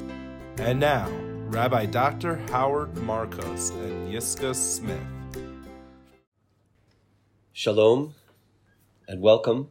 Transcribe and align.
And 0.59 0.79
now, 0.79 1.11
Rabbi 1.49 1.87
Dr. 1.87 2.37
Howard 2.53 2.97
Markus 2.99 3.71
and 3.71 4.09
Yiska 4.09 4.55
Smith. 4.55 5.01
Shalom 7.53 8.15
and 9.13 9.21
welcome. 9.21 9.69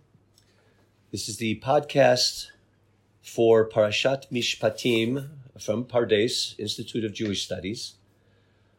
This 1.11 1.27
is 1.27 1.37
the 1.37 1.59
podcast 1.61 2.49
for 3.23 3.67
Parashat 3.67 4.31
Mishpatim 4.31 5.29
from 5.59 5.83
Pardes, 5.85 6.53
Institute 6.59 7.03
of 7.03 7.11
Jewish 7.11 7.43
Studies. 7.43 7.95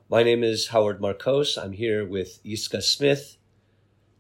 My 0.09 0.23
name 0.23 0.45
is 0.45 0.69
Howard 0.69 1.01
Markus. 1.01 1.59
I'm 1.59 1.73
here 1.73 2.06
with 2.06 2.39
Yiska 2.45 2.80
Smith, 2.80 3.39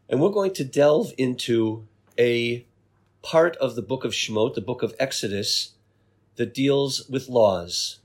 and 0.08 0.20
we're 0.20 0.30
going 0.30 0.52
to 0.54 0.64
delve 0.64 1.12
into 1.16 1.86
a 2.18 2.66
part 3.22 3.56
of 3.58 3.76
the 3.76 3.80
book 3.82 4.04
of 4.04 4.10
Shemot, 4.10 4.54
the 4.54 4.60
book 4.60 4.82
of 4.82 4.96
Exodus, 4.98 5.74
that 6.34 6.52
deals 6.52 7.08
with 7.08 7.28
laws. 7.28 8.00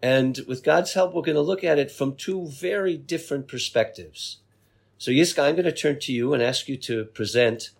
And 0.00 0.38
with 0.46 0.62
God's 0.62 0.92
help, 0.92 1.12
we're 1.14 1.22
going 1.22 1.34
to 1.34 1.42
look 1.42 1.64
at 1.64 1.80
it 1.80 1.90
from 1.90 2.14
two 2.14 2.46
very 2.46 2.96
different 2.96 3.48
perspectives. 3.48 4.36
So, 5.00 5.10
Yiska, 5.10 5.42
I'm 5.42 5.54
going 5.54 5.64
to 5.64 5.72
turn 5.72 5.98
to 6.00 6.12
you 6.12 6.34
and 6.34 6.42
ask 6.42 6.68
you 6.68 6.76
to 6.76 7.06
present 7.06 7.70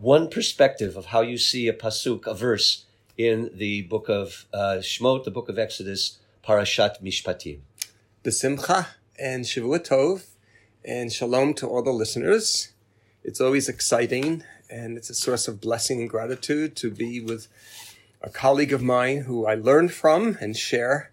one 0.00 0.30
perspective 0.30 0.96
of 0.96 1.04
how 1.04 1.20
you 1.20 1.36
see 1.36 1.68
a 1.68 1.74
pasuk, 1.74 2.26
a 2.26 2.32
verse 2.32 2.86
in 3.18 3.50
the 3.52 3.82
book 3.82 4.08
of 4.08 4.46
uh, 4.50 4.78
Shemot, 4.80 5.24
the 5.24 5.30
book 5.30 5.50
of 5.50 5.58
Exodus, 5.58 6.20
Parashat 6.42 7.02
Mishpatim. 7.02 7.58
Besimcha 8.24 8.86
and 9.18 9.44
Shavua 9.44 9.78
Tov 9.78 10.24
and 10.82 11.12
Shalom 11.12 11.52
to 11.52 11.68
all 11.68 11.82
the 11.82 11.92
listeners. 11.92 12.72
It's 13.22 13.42
always 13.42 13.68
exciting 13.68 14.42
and 14.70 14.96
it's 14.96 15.10
a 15.10 15.14
source 15.14 15.46
of 15.46 15.60
blessing 15.60 16.00
and 16.00 16.08
gratitude 16.08 16.76
to 16.76 16.90
be 16.90 17.20
with 17.20 17.46
a 18.22 18.30
colleague 18.30 18.72
of 18.72 18.82
mine 18.82 19.24
who 19.24 19.44
I 19.44 19.54
learn 19.54 19.90
from 19.90 20.38
and 20.40 20.56
share. 20.56 21.10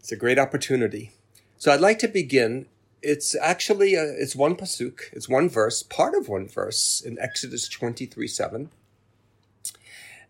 It's 0.00 0.12
a 0.12 0.16
great 0.16 0.38
opportunity. 0.38 1.12
So 1.58 1.70
I'd 1.70 1.80
like 1.82 1.98
to 1.98 2.08
begin 2.08 2.68
it's 3.02 3.34
actually 3.34 3.94
a, 3.94 4.04
it's 4.04 4.36
one 4.36 4.56
pasuk, 4.56 5.00
it's 5.12 5.28
one 5.28 5.48
verse, 5.48 5.82
part 5.82 6.14
of 6.14 6.28
one 6.28 6.48
verse 6.48 7.00
in 7.00 7.18
Exodus 7.18 7.68
23 7.68 8.26
7. 8.26 8.70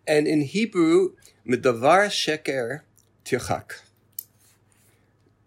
And 0.06 0.27
in 0.27 0.42
Hebrew, 0.42 1.12
midvar 1.47 2.09
sheker 2.09 2.81
tirchak. 3.25 3.81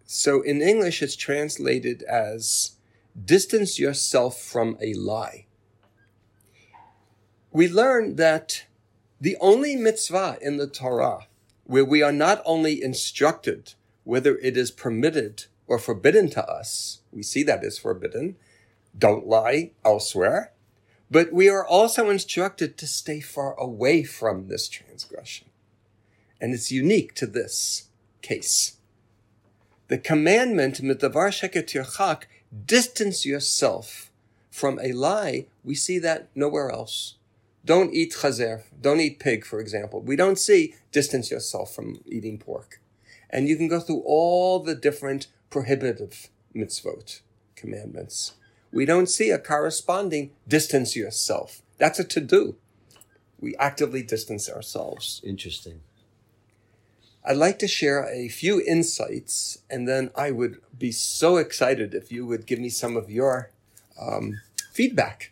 So 0.06 0.42
in 0.42 0.62
English, 0.62 1.02
it's 1.02 1.16
translated 1.16 2.04
as 2.04 2.76
distance 3.24 3.80
yourself 3.80 4.40
from 4.40 4.78
a 4.80 4.94
lie. 4.94 5.46
We 7.52 7.68
learn 7.68 8.16
that 8.18 8.66
the 9.20 9.38
only 9.42 9.76
mitzvah 9.76 10.38
in 10.42 10.58
the 10.58 10.68
Torah 10.68 11.28
where 11.64 11.86
we 11.86 12.02
are 12.02 12.12
not 12.12 12.42
only 12.46 12.82
instructed 12.84 13.74
whether 14.04 14.38
it 14.38 14.56
is 14.56 14.70
permitted 14.70 15.46
or 15.68 15.80
forbidden 15.80 16.30
to 16.30 16.48
us, 16.48 17.02
we 17.16 17.24
see 17.24 17.44
that 17.44 17.64
is 17.64 17.80
forbidden. 17.80 18.36
Don't 18.98 19.26
lie 19.28 19.72
elsewhere. 19.84 20.52
But 21.10 21.32
we 21.32 21.50
are 21.50 21.66
also 21.66 22.10
instructed 22.10 22.78
to 22.78 22.88
stay 22.88 23.22
far 23.22 23.58
away 23.60 24.04
from 24.04 24.48
this 24.48 24.68
transgression. 24.68 25.48
And 26.42 26.54
it's 26.54 26.72
unique 26.72 27.14
to 27.16 27.28
this 27.28 27.90
case. 28.22 28.78
The 29.88 29.98
commandment, 29.98 30.82
midvar 30.82 31.32
tirchak, 31.32 32.24
distance 32.66 33.26
yourself 33.26 34.12
from 34.50 34.80
a 34.82 34.94
lie. 34.94 35.46
We 35.64 35.76
see 35.76 36.00
that 36.00 36.30
nowhere 36.36 36.72
else. 36.72 37.16
Don't 37.64 37.94
eat 37.94 38.14
chazer. 38.14 38.64
Don't 38.80 39.00
eat 39.00 39.20
pig, 39.20 39.46
for 39.46 39.60
example. 39.60 40.02
We 40.02 40.16
don't 40.16 40.40
see 40.40 40.76
distance 40.92 41.32
yourself 41.32 41.74
from 41.74 42.02
eating 42.06 42.38
pork. 42.38 42.80
And 43.30 43.48
you 43.48 43.58
can 43.58 43.68
go 43.68 43.80
through 43.80 44.04
all 44.06 44.60
the 44.60 44.76
different 44.76 45.28
prohibitive 45.50 46.30
mitzvot, 46.56 47.22
commandments. 47.56 48.34
We 48.72 48.86
don't 48.86 49.10
see 49.10 49.30
a 49.30 49.40
corresponding 49.40 50.32
distance 50.48 50.96
yourself. 50.96 51.62
That's 51.78 52.00
a 52.00 52.04
to 52.04 52.22
do. 52.22 52.56
We 53.40 53.56
actively 53.58 54.04
distance 54.04 54.50
ourselves. 54.50 55.22
Interesting. 55.24 55.82
I'd 57.28 57.38
like 57.38 57.58
to 57.60 57.68
share 57.68 58.08
a 58.08 58.30
few 58.30 58.62
insights, 58.62 59.58
and 59.70 59.88
then 59.88 60.12
I 60.16 60.30
would 60.32 60.62
be 60.78 60.92
so 60.92 61.38
excited 61.38 61.94
if 61.94 62.12
you 62.12 62.26
would 62.26 62.46
give 62.46 62.60
me 62.60 62.70
some 62.70 62.96
of 62.96 63.10
your 63.10 63.50
um, 64.00 64.42
feedback. 64.72 65.32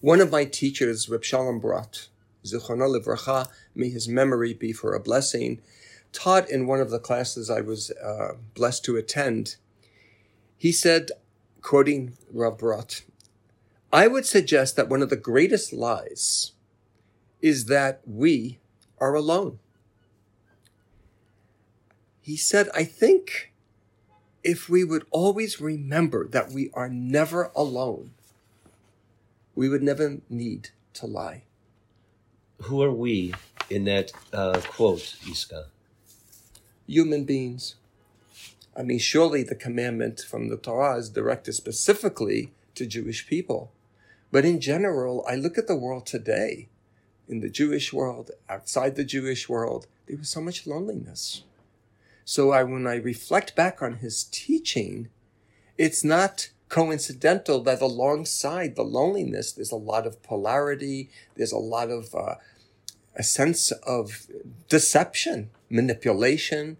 One 0.00 0.20
of 0.20 0.32
my 0.32 0.44
teachers, 0.44 1.08
Reb 1.08 1.22
Shalom 1.22 1.60
Brodt, 1.60 2.08
Zichrono 2.44 2.88
Livracha, 2.88 3.48
may 3.74 3.90
his 3.90 4.08
memory 4.08 4.52
be 4.52 4.72
for 4.72 4.94
a 4.94 5.00
blessing, 5.00 5.60
taught 6.12 6.50
in 6.50 6.66
one 6.66 6.80
of 6.80 6.90
the 6.90 6.98
classes 6.98 7.48
I 7.48 7.60
was 7.60 7.90
uh, 7.92 8.32
blessed 8.54 8.84
to 8.86 8.96
attend. 8.96 9.56
He 10.60 10.72
said, 10.72 11.10
quoting 11.62 12.18
Rav 12.30 12.58
Brodt, 12.58 13.00
I 13.90 14.06
would 14.06 14.26
suggest 14.26 14.76
that 14.76 14.90
one 14.90 15.00
of 15.00 15.08
the 15.08 15.16
greatest 15.16 15.72
lies 15.72 16.52
is 17.40 17.64
that 17.64 18.02
we 18.04 18.58
are 18.98 19.14
alone. 19.14 19.58
He 22.20 22.36
said, 22.36 22.68
I 22.74 22.84
think 22.84 23.54
if 24.44 24.68
we 24.68 24.84
would 24.84 25.06
always 25.10 25.62
remember 25.62 26.28
that 26.28 26.50
we 26.50 26.70
are 26.74 26.90
never 26.90 27.50
alone, 27.56 28.10
we 29.54 29.70
would 29.70 29.82
never 29.82 30.18
need 30.28 30.68
to 30.92 31.06
lie. 31.06 31.44
Who 32.64 32.82
are 32.82 32.92
we 32.92 33.32
in 33.70 33.84
that 33.84 34.12
uh, 34.30 34.60
quote, 34.60 35.16
Yiska? 35.24 35.68
human 36.86 37.24
beings. 37.24 37.76
I 38.76 38.82
mean, 38.82 38.98
surely 38.98 39.42
the 39.42 39.54
commandment 39.54 40.20
from 40.20 40.48
the 40.48 40.56
Torah 40.56 40.96
is 40.96 41.10
directed 41.10 41.54
specifically 41.54 42.52
to 42.74 42.86
Jewish 42.86 43.26
people. 43.26 43.72
But 44.30 44.44
in 44.44 44.60
general, 44.60 45.24
I 45.28 45.34
look 45.34 45.58
at 45.58 45.66
the 45.66 45.76
world 45.76 46.06
today, 46.06 46.68
in 47.28 47.40
the 47.40 47.50
Jewish 47.50 47.92
world, 47.92 48.30
outside 48.48 48.96
the 48.96 49.04
Jewish 49.04 49.48
world, 49.48 49.86
there 50.06 50.16
was 50.16 50.28
so 50.28 50.40
much 50.40 50.66
loneliness. 50.66 51.42
So 52.24 52.52
I, 52.52 52.62
when 52.62 52.86
I 52.86 52.96
reflect 52.96 53.56
back 53.56 53.82
on 53.82 53.94
his 53.94 54.24
teaching, 54.24 55.08
it's 55.76 56.04
not 56.04 56.50
coincidental 56.68 57.60
that 57.64 57.80
alongside 57.80 58.76
the 58.76 58.84
loneliness, 58.84 59.52
there's 59.52 59.72
a 59.72 59.76
lot 59.76 60.06
of 60.06 60.22
polarity, 60.22 61.10
there's 61.36 61.52
a 61.52 61.58
lot 61.58 61.90
of 61.90 62.14
uh, 62.14 62.36
a 63.16 63.22
sense 63.22 63.72
of 63.72 64.26
deception 64.68 65.50
manipulation. 65.68 66.76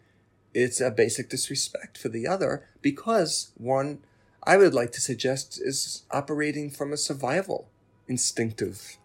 It's 0.52 0.80
a 0.80 0.90
basic 0.90 1.28
disrespect 1.28 1.96
for 1.96 2.08
the 2.08 2.26
other 2.26 2.66
because 2.82 3.52
one, 3.56 4.00
I 4.42 4.56
would 4.56 4.74
like 4.74 4.92
to 4.92 5.00
suggest, 5.00 5.60
is 5.62 6.04
operating 6.10 6.70
from 6.70 6.92
a 6.92 6.96
survival 6.96 7.68
instinctive 8.08 8.98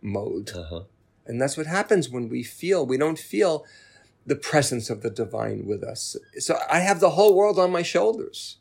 mode. 0.00 0.52
Uh-huh. 0.54 0.82
And 1.26 1.40
that's 1.40 1.56
what 1.56 1.66
happens 1.66 2.08
when 2.08 2.28
we 2.28 2.42
feel, 2.42 2.86
we 2.86 2.96
don't 2.96 3.18
feel 3.18 3.66
the 4.24 4.36
presence 4.36 4.90
of 4.90 5.02
the 5.02 5.10
divine 5.10 5.66
with 5.66 5.84
us. 5.84 6.16
So 6.38 6.58
I 6.70 6.80
have 6.80 7.00
the 7.00 7.10
whole 7.10 7.36
world 7.36 7.58
on 7.58 7.70
my 7.70 7.82
shoulders. 7.82 8.58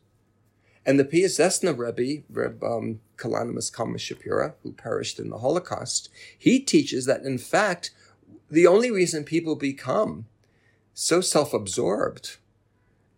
And 0.86 1.00
the 1.00 1.06
Piaseczna 1.06 1.76
Rebbe, 1.76 2.24
Reb 2.30 2.64
um, 2.64 3.00
Kalonymus 3.18 3.74
Kalman 3.74 3.98
Shapira, 3.98 4.54
who 4.62 4.74
perished 4.74 5.20
in 5.20 5.30
the 5.30 5.40
Holocaust, 5.40 6.10
he 6.38 6.60
teaches 6.60 7.06
that 7.06 7.24
in 7.24 7.40
fact, 7.40 7.92
the 8.52 8.68
only 8.68 8.92
reason 8.92 9.24
people 9.24 9.56
become 9.56 10.28
so 10.96 11.22
self 11.22 11.54
absorbed 11.54 12.38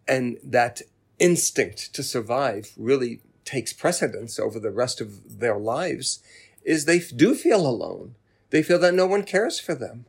and 0.08 0.38
that 0.44 0.82
instinct 1.20 1.94
to 1.94 2.04
survive 2.04 2.74
really 2.76 3.22
takes 3.46 3.72
precedence 3.72 4.40
over 4.40 4.60
the 4.60 4.72
rest 4.72 5.00
of 5.00 5.40
their 5.40 5.58
lives 5.58 6.22
is 6.64 6.84
they 6.84 7.00
do 7.00 7.34
feel 7.34 7.66
alone. 7.66 8.16
They 8.50 8.64
feel 8.64 8.80
that 8.80 8.94
no 8.94 9.06
one 9.06 9.24
cares 9.24 9.60
for 9.60 9.76
them. 9.76 10.06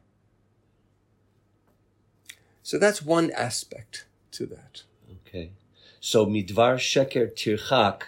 So 2.62 2.79
that's 2.79 3.03
one 3.03 3.31
aspect 3.32 4.06
to 4.32 4.47
that. 4.47 4.82
Okay. 5.26 5.50
So 6.00 6.25
midvar 6.26 6.79
sheker 6.79 7.31
tirchak, 7.32 8.03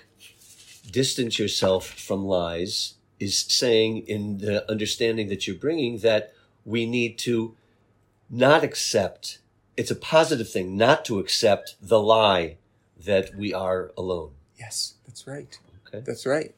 distance 0.91 1.39
yourself 1.39 1.87
from 1.87 2.25
lies, 2.25 2.95
is 3.19 3.39
saying 3.39 4.07
in 4.07 4.39
the 4.39 4.69
understanding 4.71 5.29
that 5.29 5.47
you're 5.47 5.57
bringing 5.57 5.99
that 5.99 6.33
we 6.65 6.87
need 6.87 7.19
to 7.19 7.55
not 8.31 8.65
accept 8.65 9.40
it's 9.81 9.91
a 9.91 9.97
positive 9.97 10.51
thing 10.51 10.77
not 10.77 11.07
to 11.07 11.19
accept 11.19 11.75
the 11.81 12.03
lie 12.03 12.59
that 13.03 13.35
we 13.35 13.55
are 13.55 13.93
alone. 13.97 14.33
Yes, 14.59 14.97
that's 15.07 15.27
right. 15.27 15.59
Okay. 15.89 16.05
That's 16.07 16.27
right. 16.27 16.55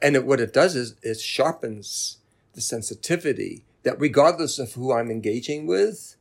And 0.00 0.14
it, 0.14 0.24
what 0.24 0.38
it 0.38 0.52
does 0.52 0.76
is 0.76 0.94
it 1.02 1.18
sharpens 1.18 2.18
the 2.54 2.60
sensitivity 2.60 3.64
that 3.82 4.00
regardless 4.00 4.60
of 4.60 4.74
who 4.74 4.92
I'm 4.92 5.10
engaging 5.10 5.66
with, 5.66 6.14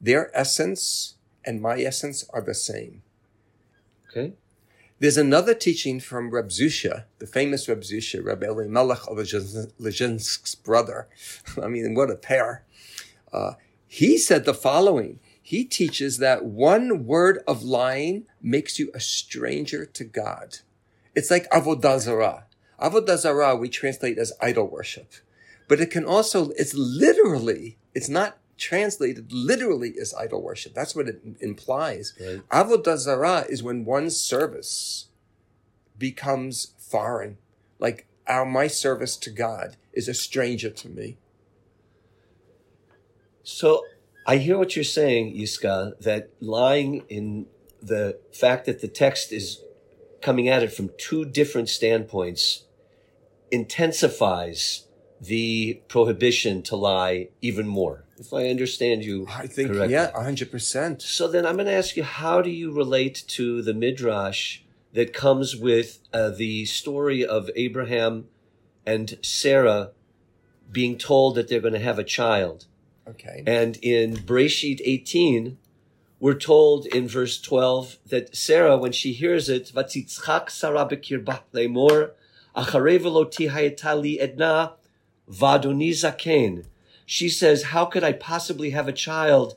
their 0.00 0.36
essence 0.36 1.14
and 1.44 1.62
my 1.62 1.78
essence 1.80 2.28
are 2.30 2.42
the 2.42 2.54
same. 2.54 3.02
Okay. 4.10 4.32
There's 4.98 5.16
another 5.16 5.54
teaching 5.54 6.00
from 6.00 6.30
Reb 6.30 6.48
Zusha, 6.48 7.04
the 7.20 7.26
famous 7.28 7.68
Reb 7.68 7.82
Zusha, 7.82 8.24
Reb 8.24 8.42
Elimelech 8.42 9.06
of 9.06 9.18
Lezhinsk's 9.18 10.56
brother. 10.56 11.06
I 11.62 11.68
mean, 11.68 11.94
what 11.94 12.10
a 12.10 12.16
pair. 12.16 12.64
Uh, 13.32 13.52
he 13.86 14.18
said 14.18 14.44
the 14.44 14.54
following. 14.54 15.20
He 15.48 15.64
teaches 15.64 16.18
that 16.18 16.44
one 16.44 17.06
word 17.06 17.42
of 17.48 17.62
lying 17.62 18.26
makes 18.42 18.78
you 18.78 18.90
a 18.92 19.00
stranger 19.00 19.86
to 19.86 20.04
God. 20.04 20.58
It's 21.14 21.30
like 21.30 21.48
avodah 21.48 22.00
zarah. 22.00 22.44
Avodah 22.78 23.16
zarah 23.16 23.56
we 23.56 23.70
translate 23.70 24.18
as 24.18 24.30
idol 24.42 24.66
worship, 24.66 25.10
but 25.66 25.80
it 25.80 25.90
can 25.90 26.04
also, 26.04 26.50
it's 26.50 26.74
literally, 26.74 27.78
it's 27.94 28.10
not 28.10 28.36
translated 28.58 29.32
literally 29.32 29.94
as 29.98 30.12
idol 30.12 30.42
worship. 30.42 30.74
That's 30.74 30.94
what 30.94 31.08
it 31.08 31.22
implies. 31.40 32.12
Right. 32.20 32.46
Avodah 32.50 32.98
zarah 32.98 33.46
is 33.48 33.62
when 33.62 33.86
one's 33.86 34.20
service 34.20 35.06
becomes 35.96 36.74
foreign. 36.76 37.38
Like 37.78 38.06
our, 38.26 38.44
my 38.44 38.66
service 38.66 39.16
to 39.16 39.30
God 39.30 39.78
is 39.94 40.08
a 40.08 40.14
stranger 40.14 40.68
to 40.68 40.90
me. 40.90 41.16
So 43.42 43.82
I 44.28 44.36
hear 44.36 44.58
what 44.58 44.76
you're 44.76 44.84
saying, 44.84 45.34
Yiska, 45.34 45.98
that 46.00 46.28
lying 46.38 47.06
in 47.08 47.46
the 47.80 48.20
fact 48.30 48.66
that 48.66 48.82
the 48.82 48.86
text 48.86 49.32
is 49.32 49.62
coming 50.20 50.50
at 50.50 50.62
it 50.62 50.70
from 50.70 50.90
two 50.98 51.24
different 51.24 51.70
standpoints 51.70 52.64
intensifies 53.50 54.84
the 55.18 55.80
prohibition 55.88 56.62
to 56.64 56.76
lie 56.76 57.28
even 57.40 57.66
more. 57.66 58.04
If 58.18 58.34
I 58.34 58.48
understand 58.48 59.02
you 59.02 59.26
I 59.30 59.46
think, 59.46 59.70
correctly. 59.70 59.94
yeah, 59.94 60.10
100%. 60.10 61.00
So 61.00 61.26
then 61.26 61.46
I'm 61.46 61.54
going 61.54 61.64
to 61.66 61.72
ask 61.72 61.96
you, 61.96 62.04
how 62.04 62.42
do 62.42 62.50
you 62.50 62.70
relate 62.70 63.24
to 63.28 63.62
the 63.62 63.72
midrash 63.72 64.60
that 64.92 65.14
comes 65.14 65.56
with 65.56 66.00
uh, 66.12 66.28
the 66.28 66.66
story 66.66 67.24
of 67.24 67.48
Abraham 67.56 68.26
and 68.84 69.18
Sarah 69.22 69.92
being 70.70 70.98
told 70.98 71.34
that 71.36 71.48
they're 71.48 71.60
going 71.60 71.72
to 71.72 71.80
have 71.80 71.98
a 71.98 72.04
child? 72.04 72.66
Okay. 73.08 73.42
And 73.46 73.78
in 73.82 74.16
Breshit 74.16 74.80
18, 74.84 75.56
we're 76.20 76.34
told 76.34 76.86
in 76.86 77.08
verse 77.08 77.40
12 77.40 77.98
that 78.06 78.36
Sarah, 78.36 78.76
when 78.76 78.92
she 78.92 79.12
hears 79.12 79.48
it, 79.48 79.72
Vatzitzchak 79.74 80.50
Sarah 80.50 80.86
bekirbah 80.86 81.42
lemor, 81.54 82.10
acharei 82.56 83.00
velo 83.00 83.24
tihayeta 83.24 84.00
li 84.00 84.20
edna, 84.20 84.74
vadoni 85.30 85.90
zaken. 85.90 86.64
She 87.06 87.28
says, 87.28 87.64
how 87.64 87.86
could 87.86 88.04
I 88.04 88.12
possibly 88.12 88.70
have 88.70 88.88
a 88.88 88.92
child? 88.92 89.56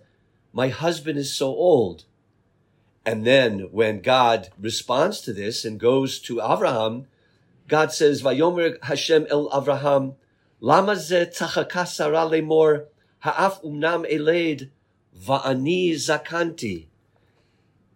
My 0.53 0.69
husband 0.69 1.17
is 1.17 1.33
so 1.33 1.47
old. 1.47 2.05
And 3.05 3.25
then 3.25 3.69
when 3.71 4.01
God 4.01 4.49
responds 4.59 5.21
to 5.21 5.33
this 5.33 5.65
and 5.65 5.79
goes 5.79 6.19
to 6.19 6.35
Avraham, 6.35 7.05
God 7.67 7.91
says, 7.91 8.21
Vayomer 8.21 8.77
Hashem 8.83 9.25
el 9.29 9.49
Avraham, 9.49 10.15
lama 10.59 10.95
ze 10.95 11.25
tzachaka 11.25 11.87
Sarah 11.87 12.29
lemor, 12.29 12.85
ha'af 13.21 13.61
umnam 13.63 14.05
eled, 14.09 14.69
va'ani 15.17 15.91
zakanti. 15.93 16.85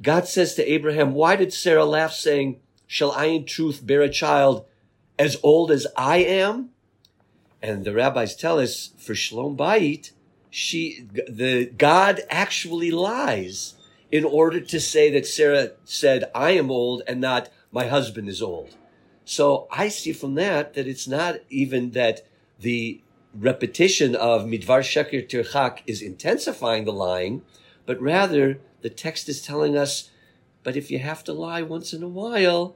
God 0.02 0.28
says 0.28 0.56
to 0.56 0.72
Abraham, 0.72 1.14
why 1.14 1.36
did 1.36 1.54
Sarah 1.54 1.86
laugh 1.86 2.14
saying, 2.14 2.60
shall 2.88 3.12
I 3.12 3.26
in 3.26 3.46
truth 3.46 3.86
bear 3.86 4.02
a 4.02 4.10
child 4.10 4.66
as 5.18 5.38
old 5.44 5.72
as 5.72 5.88
I 5.96 6.18
am? 6.18 6.70
And 7.62 7.86
the 7.86 7.94
rabbis 7.94 8.36
tell 8.36 8.60
us 8.60 8.92
for 8.98 9.16
Shalom 9.16 9.58
Bayit, 9.58 10.12
she, 10.50 11.08
the 11.28 11.66
God 11.66 12.22
actually 12.30 12.92
lies 12.92 13.74
in 14.12 14.24
order 14.24 14.62
to 14.62 14.80
say 14.80 15.10
that 15.12 15.26
Sarah 15.26 15.72
said, 15.84 16.30
I 16.36 16.52
am 16.52 16.70
old 16.70 17.02
and 17.08 17.20
not 17.20 17.50
my 17.72 17.88
husband 17.88 18.30
is 18.30 18.42
old. 18.42 18.76
So 19.26 19.68
I 19.72 19.90
see 19.90 20.14
from 20.14 20.36
that 20.36 20.76
that 20.76 20.88
it's 20.88 21.08
not 21.08 21.40
even 21.50 21.92
that 21.92 22.26
the 22.60 23.02
repetition 23.38 24.16
of 24.16 24.44
midvar 24.44 24.82
sheker 24.82 25.28
tirchak 25.28 25.80
is 25.86 26.02
intensifying 26.02 26.86
the 26.86 26.94
lying, 26.94 27.42
but 27.86 28.02
rather 28.02 28.60
the 28.82 28.90
text 28.90 29.28
is 29.30 29.42
telling 29.42 29.78
us, 29.78 30.10
but 30.64 30.76
if 30.76 30.90
you 30.90 31.00
have 31.00 31.24
to 31.24 31.34
lie 31.34 31.62
once 31.62 31.94
in 31.94 32.02
a 32.02 32.08
while, 32.08 32.76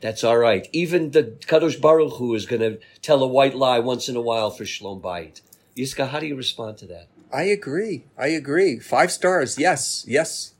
that's 0.00 0.24
all 0.24 0.38
right. 0.38 0.68
Even 0.72 1.10
the 1.10 1.24
Kadosh 1.46 1.80
Baruch 1.80 2.14
Hu 2.14 2.34
is 2.34 2.46
going 2.46 2.62
to 2.62 2.78
tell 3.02 3.22
a 3.22 3.26
white 3.26 3.54
lie 3.54 3.78
once 3.78 4.08
in 4.08 4.16
a 4.16 4.20
while 4.20 4.50
for 4.50 4.64
Shalom 4.64 5.00
Bayit. 5.00 5.42
Yiska, 5.76 6.08
how 6.08 6.20
do 6.20 6.26
you 6.26 6.36
respond 6.36 6.78
to 6.78 6.86
that? 6.86 7.08
I 7.32 7.42
agree. 7.42 8.04
I 8.18 8.28
agree. 8.28 8.78
Five 8.78 9.12
stars. 9.12 9.58
Yes. 9.58 10.04
Yes. 10.08 10.54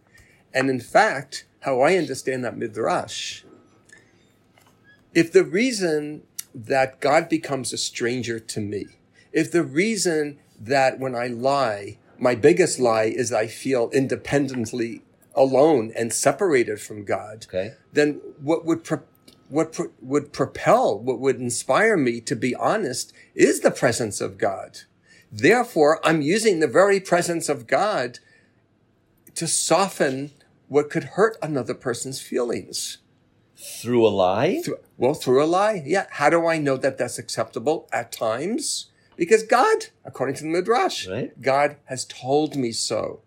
And 0.52 0.68
in 0.70 0.80
fact, 0.80 1.46
how 1.60 1.80
I 1.80 1.96
understand 1.96 2.44
that 2.44 2.56
midrash, 2.56 3.42
if 5.14 5.32
the 5.32 5.44
reason 5.44 6.22
that 6.54 7.00
God 7.00 7.28
becomes 7.28 7.72
a 7.72 7.78
stranger 7.78 8.38
to 8.38 8.60
me, 8.60 8.86
if 9.32 9.50
the 9.50 9.62
reason 9.64 10.38
that 10.58 10.98
when 10.98 11.14
I 11.14 11.28
lie, 11.28 11.98
my 12.18 12.34
biggest 12.34 12.78
lie 12.78 13.04
is 13.04 13.32
I 13.32 13.46
feel 13.46 13.90
independently 13.92 15.02
alone 15.34 15.92
and 15.96 16.12
separated 16.12 16.80
from 16.80 17.04
God, 17.04 17.46
Okay. 17.48 17.74
then 17.92 18.20
what 18.40 18.64
would 18.64 18.84
pro- 18.84 19.02
what 19.48 19.72
pro- 19.72 19.90
would 20.00 20.32
propel, 20.32 20.98
what 20.98 21.18
would 21.18 21.40
inspire 21.40 21.96
me 21.96 22.20
to 22.20 22.36
be 22.36 22.54
honest 22.54 23.12
is 23.34 23.60
the 23.60 23.70
presence 23.70 24.20
of 24.20 24.38
God. 24.38 24.80
Therefore, 25.32 26.00
I'm 26.04 26.22
using 26.22 26.60
the 26.60 26.68
very 26.68 27.00
presence 27.00 27.48
of 27.48 27.66
God 27.66 28.18
to 29.34 29.46
soften 29.46 30.30
what 30.68 30.90
could 30.90 31.04
hurt 31.04 31.36
another 31.42 31.74
person's 31.74 32.20
feelings. 32.20 32.98
Through 33.56 34.06
a 34.06 34.08
lie? 34.08 34.60
Through- 34.64 34.78
well, 34.96 35.14
through 35.14 35.42
a 35.42 35.46
lie. 35.46 35.82
Yeah. 35.84 36.06
How 36.10 36.30
do 36.30 36.46
I 36.46 36.58
know 36.58 36.76
that 36.76 36.96
that's 36.98 37.18
acceptable 37.18 37.88
at 37.92 38.12
times? 38.12 38.86
Because 39.20 39.42
God, 39.42 39.88
according 40.02 40.36
to 40.36 40.44
the 40.44 40.48
Midrash, 40.48 41.06
Right. 41.06 41.38
God 41.42 41.76
has 41.84 42.06
told 42.06 42.56
me 42.56 42.72
so. 42.72 43.20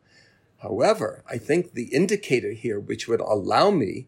However, 0.64 1.24
I 1.30 1.38
think 1.38 1.74
the 1.74 1.94
indicator 1.94 2.54
here, 2.54 2.80
which 2.80 3.08
would 3.08 3.20
allow 3.22 3.70
me, 3.70 4.08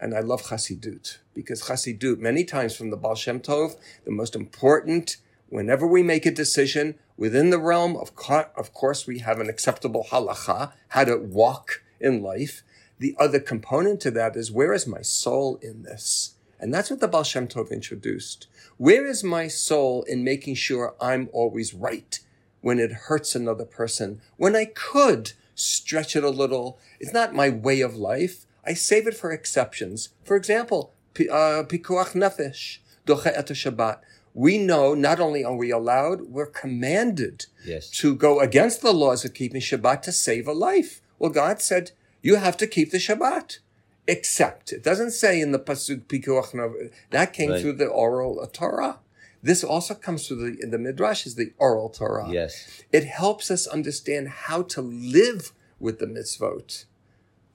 and 0.00 0.14
I 0.14 0.20
love 0.20 0.44
Chassidut, 0.44 1.18
because 1.34 1.64
Chassidut, 1.64 2.18
many 2.20 2.42
times 2.42 2.74
from 2.74 2.88
the 2.88 2.96
Baal 2.96 3.16
Shem 3.16 3.40
Tov, 3.40 3.76
the 4.06 4.12
most 4.12 4.34
important, 4.34 5.18
whenever 5.50 5.86
we 5.86 6.02
make 6.02 6.24
a 6.24 6.30
decision 6.30 6.94
within 7.18 7.50
the 7.50 7.58
realm 7.58 7.98
of, 7.98 8.16
co- 8.16 8.48
of 8.56 8.72
course, 8.72 9.06
we 9.06 9.18
have 9.18 9.40
an 9.40 9.50
acceptable 9.50 10.06
halacha, 10.10 10.72
how 10.88 11.04
to 11.04 11.18
walk 11.18 11.82
in 12.00 12.22
life. 12.22 12.62
The 12.98 13.14
other 13.20 13.40
component 13.40 14.00
to 14.00 14.10
that 14.12 14.36
is 14.36 14.50
where 14.50 14.72
is 14.72 14.86
my 14.86 15.02
soul 15.02 15.56
in 15.60 15.82
this? 15.82 16.36
And 16.58 16.72
that's 16.72 16.88
what 16.88 17.00
the 17.00 17.08
Baal 17.08 17.24
Shem 17.24 17.46
Tov 17.46 17.70
introduced. 17.70 18.46
Where 18.76 19.06
is 19.06 19.22
my 19.22 19.48
soul 19.48 20.02
in 20.04 20.24
making 20.24 20.56
sure 20.56 20.94
I'm 21.00 21.28
always 21.32 21.74
right 21.74 22.18
when 22.60 22.78
it 22.78 22.92
hurts 22.92 23.34
another 23.34 23.64
person? 23.64 24.20
When 24.36 24.56
I 24.56 24.64
could 24.66 25.32
stretch 25.54 26.16
it 26.16 26.24
a 26.24 26.30
little. 26.30 26.78
It's 27.00 27.12
not 27.12 27.34
my 27.34 27.48
way 27.48 27.80
of 27.80 27.96
life. 27.96 28.46
I 28.66 28.74
save 28.74 29.06
it 29.06 29.14
for 29.16 29.30
exceptions. 29.30 30.10
For 30.24 30.36
example, 30.36 30.92
uh, 31.18 31.62
pikuach 31.66 32.12
nefesh, 32.14 32.78
doche 33.06 33.26
et 33.26 33.46
Shabbat. 33.46 33.98
We 34.34 34.58
know 34.58 34.94
not 34.94 35.20
only 35.20 35.44
are 35.44 35.54
we 35.54 35.70
allowed, 35.70 36.22
we're 36.22 36.46
commanded 36.46 37.46
Yes. 37.64 37.88
to 38.00 38.16
go 38.16 38.40
against 38.40 38.80
the 38.82 38.92
laws 38.92 39.24
of 39.24 39.34
keeping 39.34 39.60
Shabbat 39.60 40.02
to 40.02 40.12
save 40.12 40.48
a 40.48 40.52
life. 40.52 41.00
Well, 41.18 41.30
God 41.30 41.62
said 41.62 41.92
you 42.22 42.36
have 42.36 42.56
to 42.56 42.66
keep 42.66 42.90
the 42.90 42.98
Shabbat. 42.98 43.58
Except 44.06 44.72
it 44.72 44.82
doesn't 44.82 45.12
say 45.12 45.40
in 45.40 45.52
the 45.52 45.58
pasuk 45.58 46.02
pikuach. 46.02 46.90
That 47.10 47.32
came 47.32 47.50
Right. 47.50 47.60
through 47.60 47.74
the 47.74 47.86
oral 47.86 48.46
Torah. 48.52 49.00
This 49.42 49.62
also 49.64 49.94
comes 49.94 50.26
through 50.26 50.50
the 50.52 50.62
in 50.62 50.70
the 50.70 50.78
midrash 50.78 51.26
is 51.26 51.34
the 51.36 51.52
oral 51.58 51.88
Torah. 51.90 52.28
Yes. 52.30 52.82
It 52.92 53.04
helps 53.04 53.50
us 53.50 53.66
understand 53.66 54.28
how 54.28 54.62
to 54.62 54.80
live 54.82 55.52
with 55.80 55.98
the 55.98 56.06
mitzvot, 56.06 56.84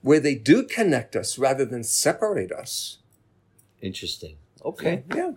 where 0.02 0.20
they 0.20 0.34
do 0.34 0.62
connect 0.64 1.14
us 1.16 1.38
rather 1.38 1.64
than 1.64 1.82
separate 1.84 2.52
us. 2.52 2.98
Interesting. 3.80 4.36
Okay. 4.64 5.04
Yeah. 5.14 5.32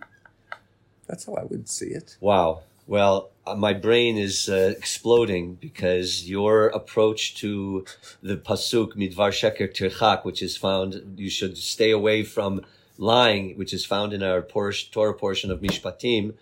That's 1.06 1.24
how 1.26 1.34
I 1.34 1.44
would 1.44 1.68
see 1.68 1.86
it. 1.88 2.16
Wow. 2.20 2.62
Well, 2.86 3.30
my 3.56 3.74
brain 3.74 4.16
is 4.16 4.48
uh, 4.48 4.74
exploding 4.76 5.54
because 5.54 6.28
your 6.28 6.68
approach 6.68 7.34
to 7.36 7.84
the 8.22 8.36
pasuk 8.36 8.94
midvar 8.94 9.30
sheker 9.30 9.68
tirchak, 9.68 10.24
which 10.24 10.42
is 10.42 10.56
found, 10.56 11.16
you 11.16 11.30
should 11.30 11.56
stay 11.58 11.90
away 11.90 12.22
from 12.22 12.62
lying, 12.96 13.56
which 13.58 13.72
is 13.72 13.84
found 13.84 14.12
in 14.12 14.22
our 14.22 14.40
Torah 14.40 15.14
portion 15.14 15.50
of 15.50 15.60
Mishpatim. 15.60 16.34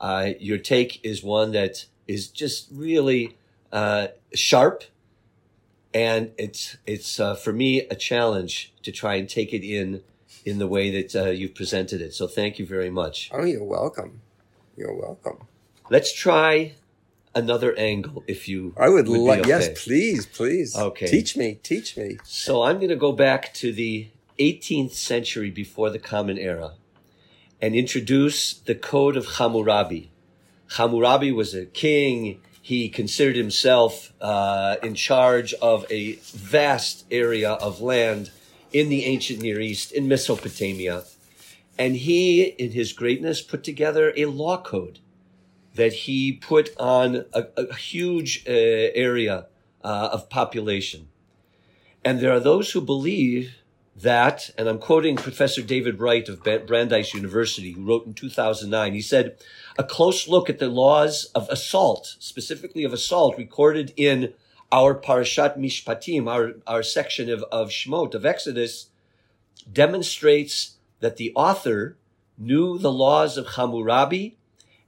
Uh, 0.00 0.30
your 0.40 0.58
take 0.58 1.04
is 1.04 1.22
one 1.22 1.52
that 1.52 1.86
is 2.06 2.28
just 2.28 2.68
really 2.72 3.36
uh, 3.72 4.08
sharp, 4.34 4.84
and 5.92 6.32
it's 6.38 6.76
it's 6.86 7.20
uh, 7.20 7.34
for 7.34 7.52
me 7.52 7.80
a 7.88 7.94
challenge 7.94 8.72
to 8.82 8.92
try 8.92 9.16
and 9.16 9.28
take 9.28 9.52
it 9.52 9.64
in 9.64 10.02
in 10.44 10.58
the 10.58 10.66
way 10.66 10.90
that 10.90 11.14
uh, 11.14 11.30
you've 11.30 11.54
presented 11.54 12.00
it. 12.00 12.14
So 12.14 12.26
thank 12.26 12.58
you 12.58 12.66
very 12.66 12.90
much. 12.90 13.30
Oh, 13.32 13.44
you're 13.44 13.64
welcome. 13.64 14.20
You're 14.76 14.94
welcome. 14.94 15.47
Let's 15.90 16.12
try 16.12 16.74
another 17.34 17.74
angle, 17.76 18.24
if 18.26 18.48
you. 18.48 18.74
I 18.76 18.88
would, 18.88 19.06
be 19.06 19.12
like, 19.12 19.40
okay. 19.40 19.48
yes, 19.48 19.84
please, 19.84 20.26
please. 20.26 20.76
Okay. 20.76 21.06
Teach 21.06 21.36
me, 21.36 21.54
teach 21.62 21.96
me. 21.96 22.18
So 22.24 22.62
I'm 22.62 22.76
going 22.76 22.90
to 22.90 22.96
go 22.96 23.12
back 23.12 23.54
to 23.54 23.72
the 23.72 24.08
18th 24.38 24.92
century 24.92 25.50
before 25.50 25.90
the 25.90 25.98
Common 25.98 26.38
Era 26.38 26.74
and 27.60 27.74
introduce 27.74 28.52
the 28.52 28.74
Code 28.74 29.16
of 29.16 29.26
Hammurabi. 29.36 30.10
Hammurabi 30.76 31.32
was 31.32 31.54
a 31.54 31.64
king. 31.64 32.40
He 32.60 32.88
considered 32.88 33.36
himself 33.36 34.12
uh, 34.20 34.76
in 34.82 34.94
charge 34.94 35.54
of 35.54 35.90
a 35.90 36.14
vast 36.34 37.04
area 37.10 37.52
of 37.52 37.80
land 37.80 38.30
in 38.72 38.90
the 38.90 39.06
ancient 39.06 39.40
Near 39.40 39.60
East, 39.60 39.92
in 39.92 40.06
Mesopotamia. 40.06 41.04
And 41.78 41.96
he, 41.96 42.42
in 42.42 42.72
his 42.72 42.92
greatness, 42.92 43.40
put 43.40 43.64
together 43.64 44.12
a 44.16 44.26
law 44.26 44.60
code 44.60 44.98
that 45.78 45.92
he 45.92 46.32
put 46.32 46.70
on 46.76 47.24
a, 47.32 47.44
a 47.56 47.74
huge 47.76 48.42
uh, 48.48 48.50
area 48.50 49.46
uh, 49.84 50.08
of 50.12 50.28
population. 50.28 51.08
And 52.04 52.18
there 52.18 52.32
are 52.32 52.40
those 52.40 52.72
who 52.72 52.80
believe 52.80 53.54
that, 53.94 54.50
and 54.58 54.68
I'm 54.68 54.80
quoting 54.80 55.14
Professor 55.14 55.62
David 55.62 56.00
Wright 56.00 56.28
of 56.28 56.42
Brandeis 56.42 57.14
University, 57.14 57.70
who 57.70 57.84
wrote 57.84 58.06
in 58.06 58.14
2009, 58.14 58.92
he 58.92 59.00
said, 59.00 59.36
a 59.78 59.84
close 59.84 60.26
look 60.26 60.50
at 60.50 60.58
the 60.58 60.66
laws 60.66 61.30
of 61.32 61.48
assault, 61.48 62.16
specifically 62.18 62.82
of 62.82 62.92
assault, 62.92 63.38
recorded 63.38 63.92
in 63.96 64.34
our 64.72 64.96
Parashat 64.96 65.56
Mishpatim, 65.56 66.28
our, 66.28 66.54
our 66.66 66.82
section 66.82 67.30
of, 67.30 67.44
of 67.52 67.68
Shemot, 67.68 68.14
of 68.14 68.26
Exodus, 68.26 68.90
demonstrates 69.72 70.78
that 70.98 71.18
the 71.18 71.32
author 71.36 71.96
knew 72.36 72.78
the 72.78 72.92
laws 72.92 73.38
of 73.38 73.54
Hammurabi 73.54 74.37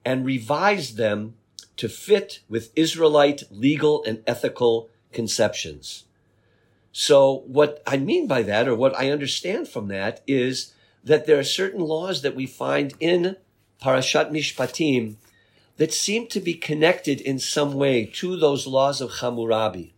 and 0.04 0.24
revised 0.24 0.96
them 0.96 1.34
to 1.76 1.88
fit 1.88 2.40
with 2.48 2.72
Israelite 2.76 3.44
legal 3.50 4.04
and 4.04 4.22
ethical 4.26 4.88
conceptions. 5.12 6.04
So 6.92 7.44
what 7.46 7.82
I 7.86 7.96
mean 7.96 8.26
by 8.26 8.42
that, 8.42 8.68
or 8.68 8.74
what 8.74 8.96
I 8.96 9.10
understand 9.10 9.68
from 9.68 9.88
that, 9.88 10.22
is 10.26 10.74
that 11.04 11.26
there 11.26 11.38
are 11.38 11.44
certain 11.44 11.80
laws 11.80 12.22
that 12.22 12.34
we 12.34 12.46
find 12.46 12.94
in 13.00 13.36
Parashat 13.82 14.30
Mishpatim 14.30 15.16
that 15.76 15.94
seem 15.94 16.26
to 16.26 16.40
be 16.40 16.54
connected 16.54 17.20
in 17.20 17.38
some 17.38 17.74
way 17.74 18.04
to 18.04 18.36
those 18.36 18.66
laws 18.66 19.00
of 19.00 19.20
Hammurabi. 19.20 19.94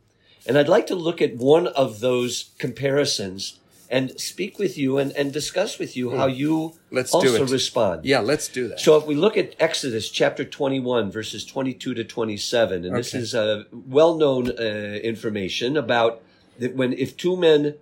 And 0.47 0.57
I'd 0.57 0.69
like 0.69 0.87
to 0.89 0.95
look 0.95 1.21
at 1.21 1.37
one 1.37 1.67
of 1.69 2.01
those 2.01 2.51
comparisons 2.59 3.59
and 3.93 4.19
speak 4.19 4.59
with 4.59 4.79
you 4.79 4.97
and, 4.97 5.13
and 5.13 5.35
discuss 5.35 5.79
with 5.79 5.97
you 5.97 6.17
how 6.17 6.27
you 6.27 6.69
Hmm. 6.69 6.97
Let's 6.97 7.11
do 7.13 7.19
also 7.19 7.47
respond. 7.47 8.05
Yeah, 8.05 8.21
let's 8.21 8.49
do 8.49 8.69
that. 8.69 8.81
So 8.81 8.97
if 8.97 9.07
we 9.07 9.15
look 9.15 9.37
at 9.37 9.55
Exodus 9.61 10.09
chapter 10.11 10.45
21, 10.45 11.11
verses 11.11 11.45
22 11.45 11.95
to 11.95 12.05
27, 12.05 12.85
and 12.85 12.97
this 12.97 13.15
is 13.15 13.35
a 13.35 13.67
well-known 13.73 14.51
uh, 14.51 14.99
information 15.03 15.77
about 15.77 16.23
that 16.59 16.75
when 16.75 16.93
if 16.95 17.17
two 17.17 17.37
men 17.37 17.75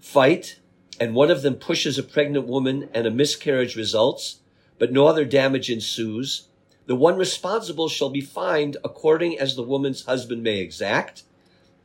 fight 0.00 0.58
and 1.00 1.14
one 1.14 1.30
of 1.30 1.42
them 1.42 1.54
pushes 1.54 1.98
a 1.98 2.02
pregnant 2.02 2.46
woman 2.46 2.88
and 2.92 3.06
a 3.06 3.10
miscarriage 3.10 3.76
results, 3.76 4.38
but 4.78 4.92
no 4.92 5.06
other 5.06 5.24
damage 5.24 5.70
ensues, 5.70 6.48
the 6.86 6.96
one 6.96 7.16
responsible 7.16 7.88
shall 7.88 8.10
be 8.10 8.20
fined 8.20 8.76
according 8.84 9.38
as 9.38 9.54
the 9.54 9.62
woman's 9.62 10.04
husband 10.06 10.42
may 10.42 10.58
exact, 10.58 11.22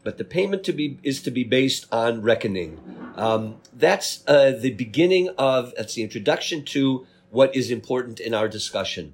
but 0.03 0.17
the 0.17 0.24
payment 0.24 0.63
to 0.65 0.74
be 0.74 1.00
is 1.03 1.22
to 1.24 1.32
be 1.32 1.43
based 1.43 1.86
on 1.91 2.22
reckoning. 2.22 2.79
Um, 3.15 3.58
that's 3.72 4.24
uh, 4.27 4.51
the 4.51 4.72
beginning 4.72 5.29
of 5.38 5.74
that's 5.77 5.93
the 5.96 6.03
introduction 6.03 6.65
to 6.65 7.05
what 7.29 7.55
is 7.55 7.70
important 7.70 8.20
in 8.20 8.34
our 8.34 8.48
discussion. 8.48 9.13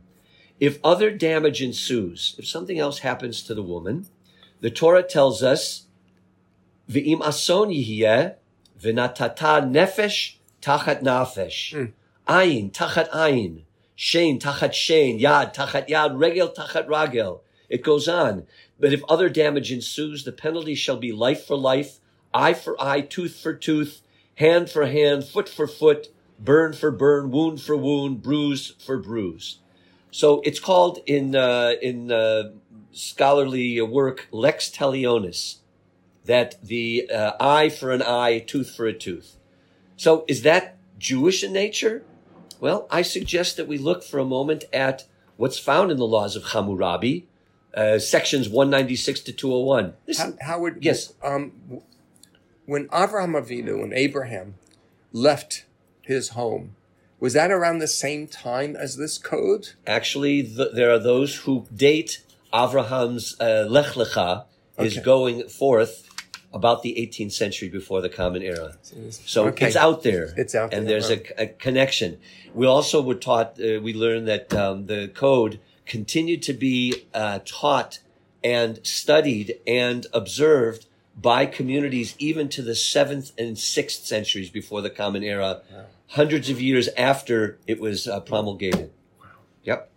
If 0.60 0.80
other 0.84 1.12
damage 1.12 1.62
ensues, 1.62 2.36
if 2.38 2.48
something 2.48 2.80
else 2.80 3.00
happens 3.00 3.44
to 3.44 3.54
the 3.54 3.64
woman, 3.64 4.08
the 4.62 4.70
Torah 4.70 5.04
tells 5.04 5.44
us, 5.44 5.86
"V'im 6.90 7.20
ason 7.22 7.70
yihye 7.70 8.36
v'natata 8.82 9.70
nefesh 9.70 10.36
tachat 10.62 11.02
nafesh, 11.02 11.92
ayin 12.28 12.72
tachat 12.72 13.10
ayin, 13.12 13.64
shein 13.98 14.40
tachat 14.40 14.72
shein, 14.72 15.20
yad 15.20 15.54
tachat 15.54 15.90
yad, 15.90 16.18
regel 16.18 16.50
tachat 16.50 16.88
ragel." 16.88 17.42
It 17.70 17.84
goes 17.84 18.08
on. 18.08 18.48
But 18.80 18.94
if 18.94 19.04
other 19.10 19.30
damage 19.30 19.72
ensues, 19.72 20.24
the 20.24 20.32
penalty 20.32 20.74
shall 20.74 20.98
be 20.98 21.12
life 21.12 21.46
for 21.46 21.56
life, 21.56 22.00
eye 22.34 22.54
for 22.54 22.82
eye, 22.82 23.02
tooth 23.02 23.36
for 23.36 23.54
tooth, 23.54 24.02
hand 24.36 24.70
for 24.70 24.86
hand, 24.86 25.26
foot 25.26 25.50
for 25.50 25.68
foot, 25.68 26.10
burn 26.40 26.74
for 26.74 26.92
burn, 26.92 27.32
wound 27.32 27.62
for 27.62 27.76
wound, 27.76 28.22
bruise 28.22 28.74
for 28.86 28.98
bruise. 28.98 29.60
So 30.12 30.42
it's 30.44 30.60
called 30.60 31.00
in 31.06 31.36
uh, 31.36 31.74
in 31.82 32.12
uh, 32.12 32.52
scholarly 32.92 33.80
work 33.82 34.28
lex 34.32 34.70
talionis, 34.70 35.58
that 36.26 36.56
the 36.64 37.10
uh, 37.14 37.34
eye 37.40 37.70
for 37.70 37.92
an 37.92 38.02
eye, 38.02 38.40
tooth 38.40 38.76
for 38.76 38.86
a 38.86 38.94
tooth. 38.94 39.38
So 39.98 40.26
is 40.28 40.42
that 40.44 40.78
Jewish 40.98 41.44
in 41.44 41.54
nature? 41.54 42.04
Well, 42.60 42.88
I 42.92 43.04
suggest 43.04 43.58
that 43.58 43.68
we 43.68 43.78
look 43.78 44.04
for 44.04 44.20
a 44.20 44.26
moment 44.26 44.66
at 44.74 45.06
what's 45.38 45.60
found 45.60 45.92
in 45.92 45.98
the 45.98 46.08
laws 46.08 46.36
of 46.36 46.44
Hammurabi, 46.46 47.28
uh, 47.74 48.00
sections 48.00 48.50
196 48.50 49.22
to 49.22 49.32
201. 49.32 49.94
Listen, 50.08 50.38
How, 50.42 50.54
Howard, 50.54 50.80
Yes. 50.82 51.14
Um, 51.24 51.54
when 52.70 52.88
Avraham 52.90 53.34
Avinu 53.42 53.82
and 53.84 53.94
Abraham 53.94 54.54
left 55.12 55.66
his 56.02 56.30
home, 56.30 56.76
was 57.20 57.34
that 57.34 57.52
around 57.52 57.80
the 57.80 57.88
same 57.88 58.28
time 58.28 58.76
as 58.76 58.96
this 58.96 59.18
code? 59.18 59.70
Actually, 59.88 60.44
th- 60.44 60.70
there 60.74 60.92
are 60.92 61.00
those 61.00 61.36
who 61.38 61.66
date 61.76 62.24
Avraham's 62.54 63.36
uh, 63.42 63.66
Lech 63.70 63.94
Lecha 63.96 64.46
is 64.78 64.98
Okay. 64.98 65.04
going 65.04 65.48
forth 65.50 66.08
about 66.54 66.82
the 66.84 66.94
18th 66.98 67.32
century 67.34 67.70
before 67.70 68.02
the 68.02 68.10
Common 68.10 68.42
Era. 68.42 68.78
So 69.12 69.48
Okay. 69.48 69.68
it's 69.68 69.76
out 69.76 70.04
there. 70.04 70.34
It's 70.38 70.56
out 70.56 70.72
there. 70.72 70.80
And 70.80 70.88
there, 70.88 71.00
there's 71.02 71.12
a, 71.38 71.44
a 71.44 71.48
connection. 71.48 72.18
We 72.54 72.66
also 72.66 73.02
were 73.02 73.16
taught, 73.30 73.60
uh, 73.60 73.80
we 73.82 73.94
learned 73.94 74.28
that 74.28 74.54
um, 74.54 74.86
the 74.88 75.10
code 75.10 75.60
continued 75.86 76.42
to 76.44 76.54
be 76.54 77.06
uh, 77.14 77.40
taught 77.46 78.00
and 78.44 78.80
studied 78.86 79.60
and 79.68 80.08
observed 80.14 80.86
by 81.22 81.46
communities 81.46 82.16
even 82.18 82.50
to 82.50 82.62
the 82.62 82.76
seventh 82.76 83.32
and 83.38 83.58
sixth 83.58 84.06
centuries 84.06 84.50
before 84.50 84.82
the 84.82 84.90
Common 84.90 85.24
Era, 85.24 85.62
hundreds 86.08 86.50
of 86.50 86.62
years 86.62 86.88
after 86.98 87.58
it 87.68 87.80
was 87.80 88.08
uh, 88.08 88.20
promulgated. 88.20 88.92
Yep. 89.64 89.92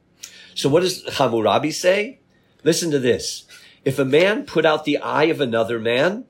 So 0.54 0.68
what 0.68 0.80
does 0.80 1.04
Hammurabi 1.16 1.70
say? 1.70 2.18
Listen 2.64 2.90
to 2.90 2.98
this. 2.98 3.44
If 3.84 3.98
a 3.98 4.04
man 4.04 4.44
put 4.44 4.64
out 4.64 4.84
the 4.84 4.98
eye 4.98 5.24
of 5.24 5.40
another 5.40 5.78
man, 5.78 6.24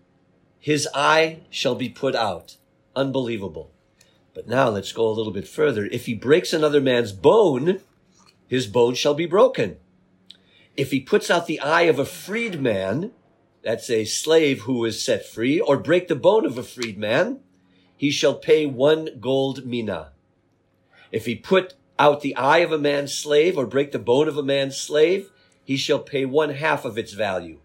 his 0.59 0.89
eye 0.95 1.41
shall 1.51 1.75
be 1.75 1.89
put 1.89 2.15
out. 2.15 2.57
Unbelievable. 2.95 3.71
But 4.35 4.49
now 4.49 4.69
let's 4.69 4.93
go 4.93 5.09
a 5.09 5.13
little 5.13 5.33
bit 5.33 5.47
further. 5.47 5.87
If 5.87 6.07
he 6.07 6.15
breaks 6.15 6.53
another 6.53 6.81
man's 6.81 7.13
bone, 7.13 7.81
his 8.47 8.67
bone 8.67 8.95
shall 8.95 9.15
be 9.15 9.27
broken. 9.27 9.77
If 10.77 10.91
he 10.91 11.01
puts 11.01 11.31
out 11.31 11.47
the 11.47 11.61
eye 11.61 11.83
of 11.83 11.99
a 11.99 12.07
freedman, 12.07 13.13
that's 13.63 13.89
a 13.91 14.05
slave 14.05 14.63
who 14.63 14.85
is 14.85 15.03
set 15.03 15.25
free, 15.27 15.61
or 15.61 15.77
break 15.77 16.09
the 16.09 16.17
bone 16.17 16.45
of 16.45 16.59
a 16.59 16.63
freedman, 16.63 17.41
he 17.97 18.11
shall 18.11 18.35
pay 18.35 18.67
one 18.67 19.21
gold 19.21 19.65
mina. 19.65 20.13
If 21.13 21.27
he 21.27 21.37
put 21.37 21.75
out 21.99 22.21
the 22.21 22.35
eye 22.35 22.59
of 22.59 22.73
a 22.73 22.79
man's 22.79 23.15
slave 23.15 23.57
or 23.57 23.67
break 23.67 23.93
the 23.93 23.99
bone 23.99 24.27
of 24.27 24.37
a 24.37 24.43
man's 24.43 24.77
slave, 24.77 25.31
he 25.65 25.77
shall 25.77 26.01
pay 26.01 26.25
one 26.25 26.51
half 26.51 26.85
of 26.85 26.99
its 26.99 27.13
value. 27.13 27.61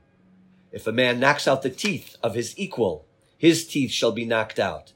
If 0.71 0.85
a 0.85 0.91
man 0.91 1.19
knocks 1.19 1.47
out 1.47 1.63
the 1.63 1.69
teeth 1.69 2.17
of 2.21 2.35
his 2.35 2.53
equal, 2.57 3.05
his 3.37 3.65
teeth 3.65 3.91
shall 3.91 4.11
be 4.11 4.25
knocked 4.25 4.59
out. 4.59 4.93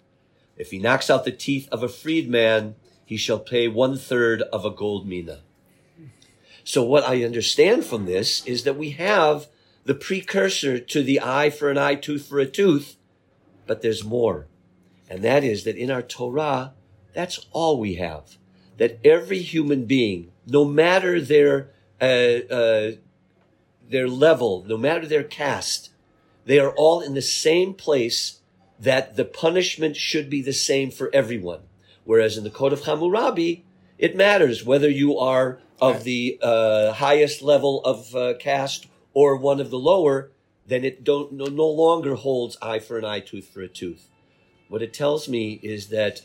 If 0.57 0.69
he 0.69 0.77
knocks 0.77 1.09
out 1.09 1.25
the 1.25 1.31
teeth 1.31 1.67
of 1.71 1.81
a 1.81 1.89
freedman, 1.89 2.75
he 3.03 3.17
shall 3.17 3.39
pay 3.39 3.67
one 3.67 3.97
third 3.97 4.43
of 4.53 4.63
a 4.63 4.69
gold 4.69 5.07
mina. 5.07 5.39
So 6.63 6.83
what 6.83 7.03
I 7.03 7.23
understand 7.23 7.85
from 7.85 8.05
this 8.05 8.45
is 8.45 8.63
that 8.65 8.77
we 8.77 8.91
have 8.91 9.47
the 9.83 9.95
precursor 9.95 10.79
to 10.79 11.03
the 11.03 11.19
eye 11.21 11.49
for 11.49 11.69
an 11.69 11.77
eye, 11.77 11.95
tooth 11.95 12.27
for 12.27 12.39
a 12.39 12.45
tooth, 12.45 12.97
but 13.65 13.81
there's 13.81 14.03
more. 14.03 14.47
And 15.09 15.23
that 15.23 15.43
is 15.43 15.63
that 15.63 15.75
in 15.75 15.91
our 15.91 16.01
Torah, 16.01 16.73
that's 17.13 17.45
all 17.51 17.79
we 17.79 17.95
have. 17.95 18.37
That 18.77 18.99
every 19.03 19.39
human 19.39 19.85
being, 19.85 20.31
no 20.47 20.65
matter 20.65 21.19
their, 21.19 21.71
uh, 21.99 22.05
uh, 22.49 22.91
their 23.89 24.07
level, 24.07 24.63
no 24.67 24.77
matter 24.77 25.05
their 25.05 25.23
caste, 25.23 25.89
they 26.45 26.59
are 26.59 26.71
all 26.71 27.01
in 27.01 27.13
the 27.13 27.21
same 27.21 27.73
place 27.73 28.39
that 28.79 29.15
the 29.15 29.25
punishment 29.25 29.95
should 29.95 30.29
be 30.29 30.41
the 30.41 30.53
same 30.53 30.89
for 30.89 31.09
everyone. 31.13 31.61
Whereas 32.03 32.37
in 32.37 32.43
the 32.43 32.49
Code 32.49 32.73
of 32.73 32.85
Hammurabi, 32.85 33.63
it 33.99 34.15
matters 34.15 34.65
whether 34.65 34.89
you 34.89 35.17
are 35.17 35.59
of 35.79 36.03
the 36.03 36.39
uh, 36.41 36.93
highest 36.93 37.41
level 37.41 37.83
of 37.83 38.15
uh, 38.15 38.33
caste 38.39 38.87
or 39.13 39.35
one 39.35 39.59
of 39.59 39.69
the 39.69 39.79
lower, 39.79 40.31
then 40.65 40.83
it 40.83 41.03
don't 41.03 41.31
no, 41.33 41.45
no 41.45 41.67
longer 41.67 42.15
holds 42.15 42.57
eye 42.61 42.79
for 42.79 42.97
an 42.97 43.05
eye, 43.05 43.19
tooth 43.19 43.47
for 43.47 43.61
a 43.61 43.67
tooth. 43.67 44.07
What 44.69 44.81
it 44.81 44.93
tells 44.93 45.27
me 45.27 45.59
is 45.61 45.89
that 45.89 46.21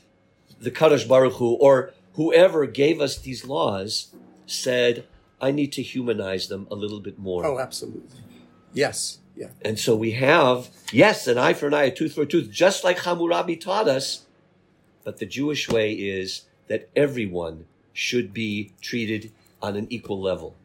the 0.60 0.70
Kadosh 0.70 1.06
Baruch 1.06 1.34
Hu 1.34 1.54
or 1.54 1.92
whoever 2.14 2.66
gave 2.66 3.00
us 3.00 3.18
these 3.18 3.44
laws 3.44 4.12
said, 4.46 5.06
I 5.40 5.50
need 5.50 5.72
to 5.72 5.82
humanize 5.82 6.48
them 6.48 6.66
a 6.70 6.74
little 6.74 7.00
bit 7.00 7.18
more. 7.18 7.44
Oh, 7.44 7.58
absolutely. 7.58 8.18
Yes. 8.72 9.18
Yeah. 9.34 9.48
And 9.62 9.78
so 9.78 9.94
we 9.94 10.12
have, 10.12 10.70
yes, 10.92 11.26
an 11.26 11.36
eye 11.36 11.52
for 11.52 11.66
an 11.66 11.74
eye, 11.74 11.84
a 11.84 11.90
tooth 11.90 12.14
for 12.14 12.22
a 12.22 12.26
tooth, 12.26 12.50
just 12.50 12.84
like 12.84 13.00
Hammurabi 13.00 13.56
taught 13.56 13.88
us. 13.88 14.26
But 15.04 15.18
the 15.18 15.26
Jewish 15.26 15.68
way 15.68 15.92
is 15.92 16.42
that 16.68 16.88
everyone 16.96 17.66
should 17.92 18.32
be 18.32 18.72
treated 18.80 19.32
on 19.60 19.76
an 19.76 19.86
equal 19.90 20.20
level. 20.20 20.56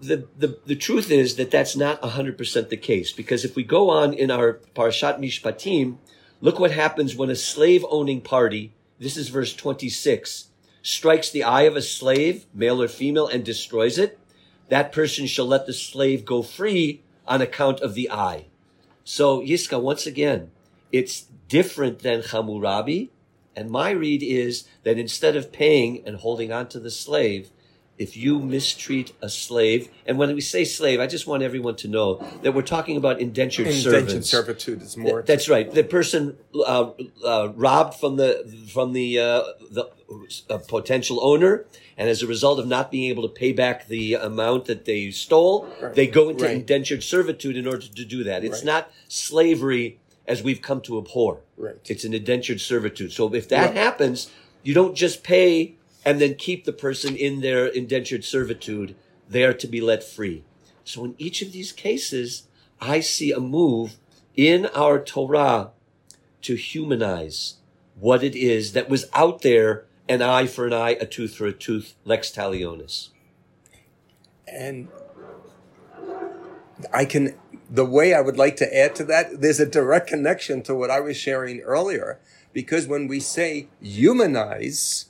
The, 0.00 0.26
the, 0.36 0.58
the 0.64 0.76
truth 0.76 1.10
is 1.10 1.36
that 1.36 1.50
that's 1.50 1.76
not 1.76 2.00
100% 2.00 2.68
the 2.68 2.76
case 2.76 3.12
because 3.12 3.44
if 3.44 3.54
we 3.54 3.62
go 3.62 3.90
on 3.90 4.14
in 4.14 4.30
our 4.30 4.54
Parashat 4.74 5.18
Mishpatim, 5.18 5.98
look 6.40 6.58
what 6.58 6.70
happens 6.70 7.14
when 7.14 7.28
a 7.28 7.36
slave 7.36 7.84
owning 7.90 8.22
party, 8.22 8.72
this 8.98 9.16
is 9.16 9.28
verse 9.28 9.54
26, 9.54 10.48
strikes 10.82 11.30
the 11.30 11.44
eye 11.44 11.62
of 11.62 11.76
a 11.76 11.82
slave, 11.82 12.46
male 12.54 12.80
or 12.80 12.88
female, 12.88 13.26
and 13.26 13.44
destroys 13.44 13.98
it. 13.98 14.18
That 14.70 14.92
person 14.92 15.26
shall 15.26 15.46
let 15.46 15.66
the 15.66 15.72
slave 15.74 16.24
go 16.24 16.42
free 16.42 17.02
on 17.26 17.42
account 17.42 17.80
of 17.80 17.94
the 17.94 18.10
eye. 18.10 18.46
So 19.04 19.40
Yiska, 19.40 19.80
once 19.80 20.06
again, 20.06 20.50
it's 20.92 21.26
different 21.48 22.00
than 22.00 22.22
Hammurabi. 22.22 23.10
And 23.56 23.70
my 23.70 23.90
read 23.90 24.22
is 24.22 24.64
that 24.84 24.98
instead 24.98 25.36
of 25.36 25.52
paying 25.52 26.02
and 26.06 26.16
holding 26.16 26.52
on 26.52 26.68
to 26.68 26.80
the 26.80 26.90
slave, 26.90 27.50
if 28.00 28.16
you 28.16 28.38
mistreat 28.40 29.12
a 29.20 29.28
slave, 29.28 29.90
and 30.06 30.16
when 30.18 30.34
we 30.34 30.40
say 30.40 30.64
slave, 30.64 30.98
I 31.00 31.06
just 31.06 31.26
want 31.26 31.42
everyone 31.42 31.76
to 31.76 31.88
know 31.88 32.14
that 32.42 32.54
we're 32.54 32.62
talking 32.62 32.96
about 32.96 33.20
indentured, 33.20 33.66
servitude. 33.66 33.92
Indentured 33.92 34.24
servants. 34.24 34.30
servitude 34.30 34.82
is 34.82 34.96
more. 34.96 35.18
Th- 35.20 35.26
That's 35.26 35.48
right. 35.50 35.70
The 35.70 35.84
person 35.84 36.38
uh, 36.66 36.92
uh, 37.22 37.48
robbed 37.54 37.94
from 38.00 38.16
the 38.16 38.32
from 38.72 38.94
the 38.94 39.18
uh, 39.18 39.42
the 39.70 39.84
uh, 40.48 40.58
potential 40.66 41.18
owner, 41.22 41.66
and 41.98 42.08
as 42.08 42.22
a 42.22 42.26
result 42.26 42.58
of 42.58 42.66
not 42.66 42.90
being 42.90 43.10
able 43.10 43.22
to 43.28 43.34
pay 43.42 43.52
back 43.52 43.86
the 43.86 44.14
amount 44.14 44.64
that 44.64 44.86
they 44.86 45.10
stole, 45.10 45.68
Right. 45.82 45.94
they 45.94 46.06
go 46.06 46.30
into 46.30 46.44
Right. 46.44 46.56
indentured 46.56 47.02
servitude 47.02 47.54
in 47.56 47.66
order 47.66 47.86
to 47.86 48.04
do 48.06 48.24
that. 48.24 48.42
It's 48.44 48.60
Right. 48.60 48.72
not 48.72 48.90
slavery 49.08 49.98
as 50.26 50.42
we've 50.42 50.62
come 50.62 50.80
to 50.80 50.96
abhor. 50.96 51.40
Right. 51.58 51.76
It's 51.86 52.04
an 52.04 52.14
indentured 52.14 52.60
servitude. 52.62 53.12
So 53.12 53.32
if 53.34 53.46
that 53.50 53.76
happens, 53.76 54.30
you 54.62 54.72
don't 54.72 54.94
just 54.94 55.22
pay 55.22 55.74
and 56.04 56.20
then 56.20 56.34
keep 56.34 56.64
the 56.64 56.72
person 56.72 57.16
in 57.16 57.40
their 57.40 57.66
indentured 57.66 58.24
servitude 58.24 58.94
there 59.28 59.54
to 59.54 59.66
be 59.66 59.80
let 59.80 60.02
free. 60.02 60.44
So 60.84 61.04
in 61.04 61.14
each 61.18 61.42
of 61.42 61.52
these 61.52 61.72
cases, 61.72 62.48
I 62.80 63.00
see 63.00 63.32
a 63.32 63.40
move 63.40 63.96
in 64.34 64.66
our 64.74 64.98
Torah 64.98 65.70
to 66.42 66.54
humanize 66.54 67.56
what 67.98 68.24
it 68.24 68.34
is 68.34 68.72
that 68.72 68.88
was 68.88 69.06
out 69.12 69.42
there 69.42 69.84
an 70.08 70.22
eye 70.22 70.46
for 70.46 70.66
an 70.66 70.72
eye, 70.72 70.96
a 71.00 71.06
tooth 71.06 71.36
for 71.36 71.46
a 71.46 71.52
tooth, 71.52 71.94
lex 72.04 72.30
talionis. 72.30 73.10
And 74.48 74.88
I 76.92 77.04
can, 77.04 77.38
the 77.70 77.84
way 77.84 78.12
I 78.12 78.20
would 78.20 78.36
like 78.36 78.56
to 78.56 78.76
add 78.76 78.96
to 78.96 79.04
that, 79.04 79.40
there's 79.40 79.60
a 79.60 79.66
direct 79.66 80.08
connection 80.08 80.62
to 80.62 80.74
what 80.74 80.90
I 80.90 80.98
was 80.98 81.16
sharing 81.16 81.60
earlier. 81.60 82.18
Because 82.52 82.88
when 82.88 83.06
we 83.06 83.20
say 83.20 83.68
humanize, 83.80 85.09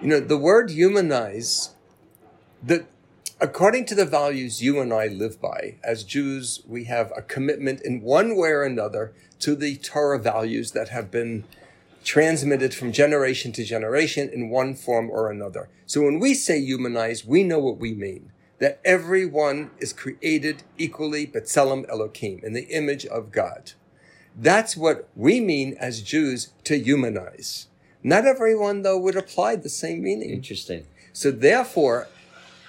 you 0.00 0.08
know, 0.08 0.20
the 0.20 0.38
word 0.38 0.70
humanize, 0.70 1.70
the, 2.62 2.86
according 3.40 3.84
to 3.86 3.94
the 3.94 4.06
values 4.06 4.62
you 4.62 4.80
and 4.80 4.92
I 4.92 5.08
live 5.08 5.40
by, 5.40 5.76
as 5.84 6.04
Jews, 6.04 6.62
we 6.66 6.84
have 6.84 7.12
a 7.14 7.22
commitment 7.22 7.82
in 7.82 8.00
one 8.00 8.34
way 8.36 8.48
or 8.48 8.62
another 8.62 9.12
to 9.40 9.54
the 9.54 9.76
Torah 9.76 10.18
values 10.18 10.72
that 10.72 10.88
have 10.88 11.10
been 11.10 11.44
transmitted 12.02 12.72
from 12.72 12.92
generation 12.92 13.52
to 13.52 13.64
generation 13.64 14.30
in 14.32 14.48
one 14.48 14.74
form 14.74 15.10
or 15.10 15.30
another. 15.30 15.68
So 15.84 16.02
when 16.02 16.18
we 16.18 16.32
say 16.32 16.58
humanize, 16.58 17.26
we 17.26 17.42
know 17.42 17.58
what 17.58 17.78
we 17.78 17.92
mean. 17.92 18.32
That 18.58 18.80
everyone 18.84 19.70
is 19.78 19.92
created 19.92 20.62
equally, 20.78 21.26
B'Tselem 21.26 21.88
Elohim, 21.88 22.40
in 22.42 22.52
the 22.52 22.68
image 22.68 23.06
of 23.06 23.32
God. 23.32 23.72
That's 24.36 24.76
what 24.76 25.08
we 25.14 25.40
mean 25.40 25.76
as 25.78 26.02
Jews 26.02 26.52
to 26.64 26.78
humanize. 26.78 27.66
Not 28.02 28.26
everyone, 28.26 28.82
though, 28.82 28.98
would 28.98 29.16
apply 29.16 29.56
the 29.56 29.68
same 29.68 30.02
meaning. 30.02 30.30
Interesting. 30.30 30.86
So 31.12 31.30
therefore, 31.30 32.08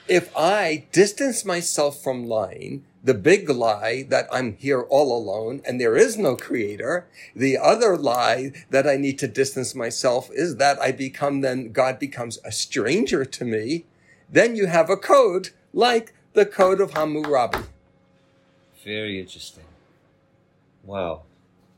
if 0.08 0.36
I 0.36 0.86
distance 0.92 1.46
myself 1.46 2.02
from 2.04 2.28
lying, 2.28 2.84
the 3.04 3.14
big 3.14 3.50
lie 3.50 4.04
that 4.10 4.28
I'm 4.32 4.58
here 4.58 4.82
all 4.82 5.16
alone 5.18 5.62
and 5.66 5.80
there 5.80 5.96
is 5.96 6.18
no 6.18 6.36
creator, 6.36 7.08
the 7.36 7.58
other 7.58 7.98
lie 7.98 8.52
that 8.70 8.86
I 8.88 8.98
need 8.98 9.18
to 9.20 9.28
distance 9.28 9.74
myself 9.74 10.30
is 10.32 10.58
that 10.58 10.80
I 10.80 10.92
become 10.92 11.42
then, 11.42 11.72
God 11.72 11.98
becomes 11.98 12.40
a 12.44 12.52
stranger 12.52 13.26
to 13.26 13.46
me. 13.46 13.86
Then 14.30 14.56
you 14.56 14.68
have 14.68 14.90
a 14.90 14.98
code 14.98 15.50
like 15.74 16.14
the 16.34 16.46
code 16.46 16.80
of 16.82 16.92
Hammurabi. 16.94 17.60
Very 18.84 19.20
interesting. 19.20 19.64
Wow. 20.84 21.24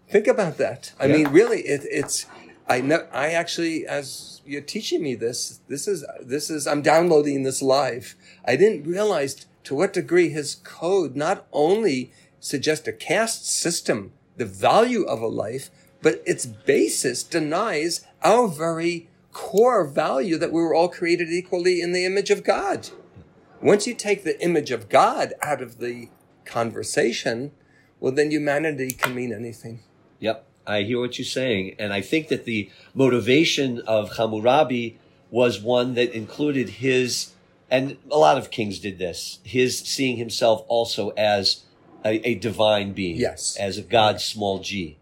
Think 0.10 0.28
about 0.28 0.58
that. 0.58 0.94
I 1.00 1.06
Yeah. 1.06 1.18
mean, 1.18 1.28
really, 1.30 1.62
it, 1.62 1.82
it's. 1.90 2.26
I 2.74 2.82
know. 2.82 3.06
I 3.12 3.30
actually, 3.30 3.86
as 3.86 4.42
you're 4.48 4.62
teaching 4.62 5.04
me 5.04 5.14
this, 5.14 5.60
this 5.68 5.88
is 5.88 6.04
this 6.20 6.50
is. 6.50 6.66
I'm 6.66 6.82
downloading 6.82 7.44
this 7.44 7.62
live. 7.62 8.16
I 8.46 8.56
didn't 8.56 8.90
realize 8.90 9.46
to 9.66 9.76
what 9.76 9.94
degree 9.94 10.30
his 10.30 10.56
code 10.56 11.16
not 11.16 11.46
only 11.54 12.12
suggests 12.40 12.88
a 12.88 12.92
caste 12.92 13.46
system, 13.46 14.12
the 14.38 14.48
value 14.48 15.04
of 15.04 15.22
a 15.22 15.28
life, 15.28 15.70
but 16.02 16.24
its 16.26 16.48
basis 16.48 17.22
denies 17.22 18.04
our 18.24 18.48
very 18.48 19.08
core 19.34 19.86
value 19.86 20.40
that 20.40 20.52
we 20.52 20.60
were 20.60 20.74
all 20.74 20.90
created 20.90 21.30
equally 21.30 21.80
in 21.80 21.92
the 21.92 22.06
image 22.06 22.32
of 22.32 22.44
God. 22.44 22.90
Once 23.62 23.86
you 23.86 23.94
take 23.94 24.24
the 24.24 24.44
image 24.44 24.72
of 24.72 24.90
God 24.90 25.36
out 25.44 25.62
of 25.62 25.78
the 25.78 26.10
conversation, 26.44 27.52
well, 28.00 28.12
then 28.12 28.32
humanity 28.32 28.90
can 28.90 29.14
mean 29.14 29.32
anything. 29.32 29.82
Yep, 30.20 30.48
I 30.66 30.84
hear 30.84 31.00
what 31.00 31.18
you're 31.18 31.26
saying, 31.26 31.76
and 31.80 31.92
I 31.94 32.02
think 32.02 32.30
that 32.30 32.46
the 32.46 32.70
motivation 32.94 33.80
of 33.82 34.18
Hammurabi 34.18 34.98
was 35.30 35.60
one 35.60 35.96
that 35.96 36.14
included 36.16 36.70
his, 36.70 37.32
and 37.70 37.98
a 38.10 38.18
lot 38.18 38.38
of 38.38 38.52
kings 38.52 38.80
did 38.80 38.98
this, 39.00 39.40
his 39.44 39.80
seeing 39.80 40.18
himself 40.18 40.64
also 40.68 41.10
as 41.12 41.64
a, 42.06 42.26
a 42.28 42.36
divine 42.36 42.94
being, 42.94 43.18
Yes. 43.18 43.58
as 43.60 43.78
a 43.78 43.82
God, 43.82 44.22
small 44.22 44.60
g. 44.60 44.98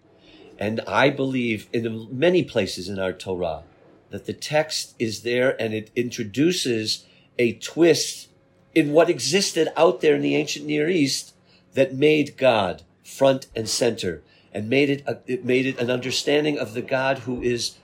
And 0.57 0.79
I 0.87 1.09
believe 1.09 1.67
in 1.73 2.07
many 2.11 2.43
places 2.43 2.87
in 2.87 2.99
our 2.99 3.13
Torah 3.13 3.63
that 4.11 4.25
the 4.25 4.33
text 4.33 4.93
is 4.99 5.23
there 5.23 5.59
and 5.59 5.73
it 5.73 5.89
introduces 5.95 7.05
a 7.39 7.53
twist 7.53 8.29
in 8.75 8.91
what 8.91 9.09
existed 9.09 9.69
out 9.75 10.01
there 10.01 10.15
in 10.15 10.21
the 10.21 10.35
ancient 10.35 10.65
Near 10.65 10.87
East 10.87 11.33
that 11.73 11.95
made 11.95 12.37
God 12.37 12.83
front 13.03 13.47
and 13.55 13.67
center 13.67 14.21
and 14.53 14.69
made 14.69 14.89
it, 14.89 15.03
a, 15.07 15.19
it 15.27 15.45
made 15.45 15.65
it 15.65 15.79
an 15.79 15.89
understanding 15.89 16.57
of 16.57 16.73
the 16.73 16.81
God 16.81 17.19
who 17.19 17.41
is 17.41 17.77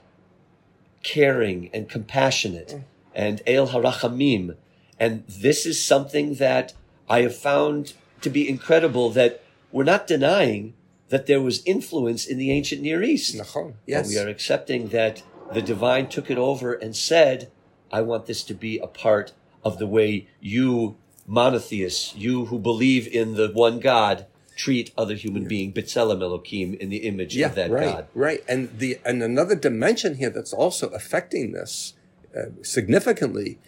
caring 1.04 1.70
and 1.74 1.90
compassionate 1.90 2.70
mm. 2.70 2.84
and 3.16 3.42
El 3.48 3.70
Harachamim. 3.70 4.56
And 5.00 5.24
this 5.28 5.66
is 5.66 5.84
something 5.84 6.36
that 6.36 6.74
I 7.10 7.22
have 7.22 7.36
found 7.36 7.94
to 8.22 8.30
be 8.30 8.50
incredible 8.50 9.10
that 9.12 9.44
we're 9.72 9.84
not 9.84 10.08
denying 10.08 10.74
that 11.10 11.26
there 11.28 11.42
was 11.42 11.64
influence 11.66 12.26
in 12.26 12.38
the 12.38 12.52
ancient 12.52 12.82
Near 12.82 13.02
East. 13.02 13.36
Nachon. 13.36 13.68
But 13.68 13.76
Yes. 13.86 14.10
we 14.10 14.18
are 14.18 14.28
accepting 14.28 14.90
that 14.90 15.24
the 15.54 15.62
divine 15.62 16.08
took 16.08 16.30
it 16.30 16.38
over 16.38 16.74
and 16.74 16.96
said, 16.96 17.50
I 17.92 18.02
want 18.02 18.26
this 18.26 18.44
to 18.44 18.54
be 18.54 18.80
a 18.80 18.88
part 18.88 19.32
of 19.64 19.78
the 19.80 19.88
way 19.88 20.28
you 20.42 20.98
monotheists, 21.26 22.16
you 22.16 22.46
who 22.46 22.60
believe 22.60 23.08
in 23.08 23.36
the 23.36 23.50
one 23.54 23.80
God, 23.80 24.26
treat 24.58 24.92
other 24.98 25.14
human 25.16 25.48
being, 25.48 25.72
B'Tselem 25.72 26.22
Elohim, 26.22 26.74
in 26.74 26.90
the 26.90 26.98
image 27.12 27.36
yeah, 27.36 27.46
of 27.48 27.56
that 27.56 27.70
right, 27.72 27.86
God. 27.86 28.08
right. 28.14 28.44
And 28.50 28.78
the 28.80 29.00
and 29.06 29.24
another 29.24 29.56
dimension 29.56 30.16
here 30.16 30.32
that's 30.32 30.52
also 30.52 30.90
affecting 30.90 31.52
this 31.54 31.94
uh, 32.36 32.48
significantly 32.64 33.60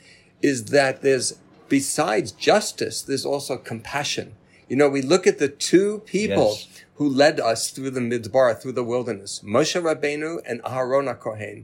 is 0.42 0.66
that 0.66 1.02
there's 1.02 1.38
besides 1.70 2.32
justice, 2.32 3.02
there's 3.04 3.26
also 3.26 3.56
compassion. 3.58 4.36
You 4.68 4.76
know, 4.76 4.90
we 4.90 5.02
look 5.02 5.26
at 5.28 5.38
the 5.40 5.48
two 5.50 6.00
people 6.06 6.50
Yes. 6.58 6.68
who 6.96 7.08
led 7.08 7.40
us 7.40 7.70
through 7.72 7.92
the 7.92 8.00
midbar, 8.02 8.60
through 8.60 8.74
the 8.74 8.84
wilderness, 8.84 9.42
Moshe 9.46 9.80
Rabbeinu 9.82 10.40
and 10.46 10.62
Aharon 10.64 11.08
HaKohen. 11.16 11.64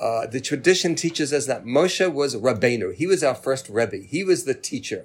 Uh, 0.00 0.26
the 0.26 0.40
tradition 0.40 0.94
teaches 0.94 1.32
us 1.32 1.46
that 1.46 1.64
Moshe 1.64 2.12
was 2.12 2.34
Rabbeinu. 2.34 2.94
He 2.94 3.06
was 3.06 3.22
our 3.22 3.34
first 3.34 3.68
Rebbe. 3.68 3.98
He 3.98 4.24
was 4.24 4.44
the 4.44 4.54
teacher. 4.54 5.04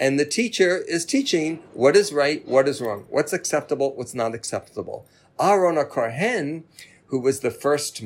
And 0.00 0.18
the 0.18 0.24
teacher 0.24 0.78
is 0.78 1.04
teaching 1.04 1.62
what 1.72 1.96
is 1.96 2.12
right, 2.12 2.46
what 2.46 2.68
is 2.68 2.80
wrong, 2.80 3.06
what's 3.08 3.32
acceptable, 3.32 3.94
what's 3.94 4.14
not 4.14 4.34
acceptable. 4.34 5.06
Aaron 5.40 5.82
Kohen, 5.86 6.64
who 7.06 7.20
was 7.20 7.40
the 7.40 7.50
first 7.50 8.02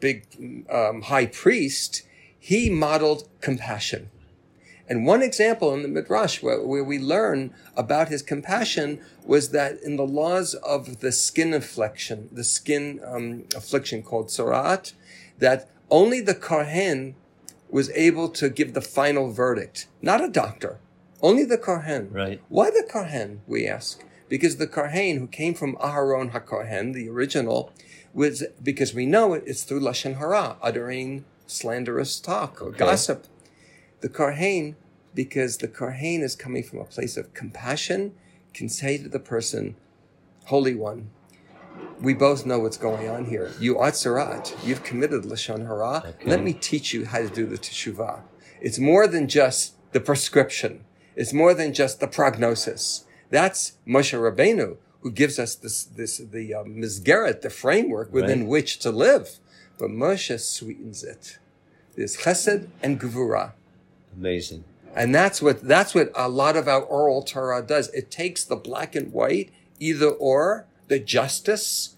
big 0.00 0.64
um, 0.70 1.02
high 1.02 1.26
priest, 1.26 2.02
he 2.38 2.70
modeled 2.70 3.28
compassion. 3.40 4.10
And 4.88 5.04
one 5.04 5.20
example 5.20 5.74
in 5.74 5.82
the 5.82 5.88
Midrash 5.88 6.42
where, 6.42 6.64
where 6.64 6.84
we 6.84 6.98
learn 6.98 7.52
about 7.76 8.08
his 8.08 8.22
compassion 8.22 9.00
was 9.24 9.50
that 9.50 9.82
in 9.82 9.96
the 9.96 10.06
laws 10.06 10.54
of 10.54 11.00
the 11.00 11.10
skin 11.10 11.52
affliction, 11.52 12.28
the 12.30 12.44
skin 12.44 13.00
um, 13.04 13.44
affliction 13.54 14.02
called 14.02 14.28
tzaraat, 14.28 14.92
that 15.38 15.68
only 15.90 16.20
the 16.20 16.34
Kohen 16.34 17.16
was 17.68 17.90
able 17.90 18.28
to 18.28 18.48
give 18.48 18.74
the 18.74 18.80
final 18.80 19.32
verdict, 19.32 19.88
not 20.00 20.22
a 20.22 20.28
doctor. 20.28 20.78
Only 21.22 21.44
the 21.44 21.58
Kohen. 21.58 22.10
Right. 22.12 22.40
Why 22.48 22.70
the 22.70 22.86
Kohen, 22.88 23.40
we 23.46 23.66
ask? 23.66 24.04
Because 24.28 24.56
the 24.56 24.66
Kohen 24.66 25.18
who 25.18 25.26
came 25.26 25.54
from 25.54 25.76
Aharon 25.76 26.32
HaKohen, 26.32 26.92
the 26.92 27.08
original, 27.08 27.72
was, 28.12 28.44
because 28.62 28.92
we 28.94 29.06
know 29.06 29.34
it, 29.34 29.44
it's 29.46 29.62
through 29.62 29.80
Lashon 29.80 30.18
Hara, 30.18 30.56
uttering 30.62 31.24
slanderous 31.46 32.18
talk 32.18 32.60
or 32.60 32.68
Okay. 32.68 32.78
gossip. 32.78 33.26
The 34.00 34.08
Kohen, 34.08 34.76
because 35.14 35.58
the 35.58 35.68
Kohen 35.68 36.22
is 36.22 36.34
coming 36.34 36.62
from 36.62 36.80
a 36.80 36.84
place 36.84 37.16
of 37.16 37.32
compassion, 37.34 38.14
can 38.52 38.68
say 38.68 38.98
to 38.98 39.08
the 39.08 39.20
person, 39.20 39.76
Holy 40.46 40.74
One, 40.74 41.10
we 42.00 42.14
both 42.14 42.46
know 42.46 42.58
what's 42.58 42.76
going 42.76 43.08
on 43.08 43.26
here. 43.26 43.52
You 43.60 43.78
are. 43.78 43.92
You've 44.64 44.82
committed 44.82 45.24
lashon 45.24 45.66
hara. 45.66 46.02
Okay. 46.06 46.30
Let 46.30 46.42
me 46.42 46.52
teach 46.52 46.92
you 46.92 47.04
how 47.06 47.18
to 47.18 47.28
do 47.28 47.46
the 47.46 47.58
teshuvah. 47.58 48.22
It's 48.60 48.78
more 48.78 49.06
than 49.06 49.28
just 49.28 49.74
the 49.92 50.00
prescription. 50.00 50.85
It's 51.16 51.32
more 51.32 51.54
than 51.54 51.72
just 51.72 51.98
the 51.98 52.06
prognosis. 52.06 53.04
That's 53.30 53.72
Moshe 53.86 54.12
Rabbeinu 54.16 54.76
who 55.06 55.12
gives 55.12 55.38
us 55.38 55.54
this, 55.54 55.84
this 55.84 56.18
the 56.18 56.52
uh, 56.52 56.64
mizgeret, 56.64 57.40
the 57.40 57.48
framework 57.48 58.12
within 58.12 58.40
Right. 58.40 58.48
which 58.48 58.80
to 58.80 58.90
live. 58.90 59.38
But 59.78 59.90
Moshe 59.90 60.40
sweetens 60.40 61.04
it. 61.04 61.38
There's 61.94 62.16
chesed 62.16 62.66
and 62.82 63.00
gevurah. 63.00 63.52
Amazing. 64.16 64.64
And 64.96 65.14
that's 65.14 65.40
what 65.40 65.62
that's 65.62 65.94
what 65.94 66.10
a 66.16 66.28
lot 66.28 66.56
of 66.56 66.66
our 66.66 66.82
oral 66.82 67.22
Torah 67.22 67.62
does. 67.62 67.88
It 67.90 68.10
takes 68.10 68.42
the 68.42 68.56
black 68.56 68.96
and 68.96 69.12
white, 69.12 69.52
either 69.78 70.08
or, 70.08 70.66
the 70.88 70.98
justice 70.98 71.94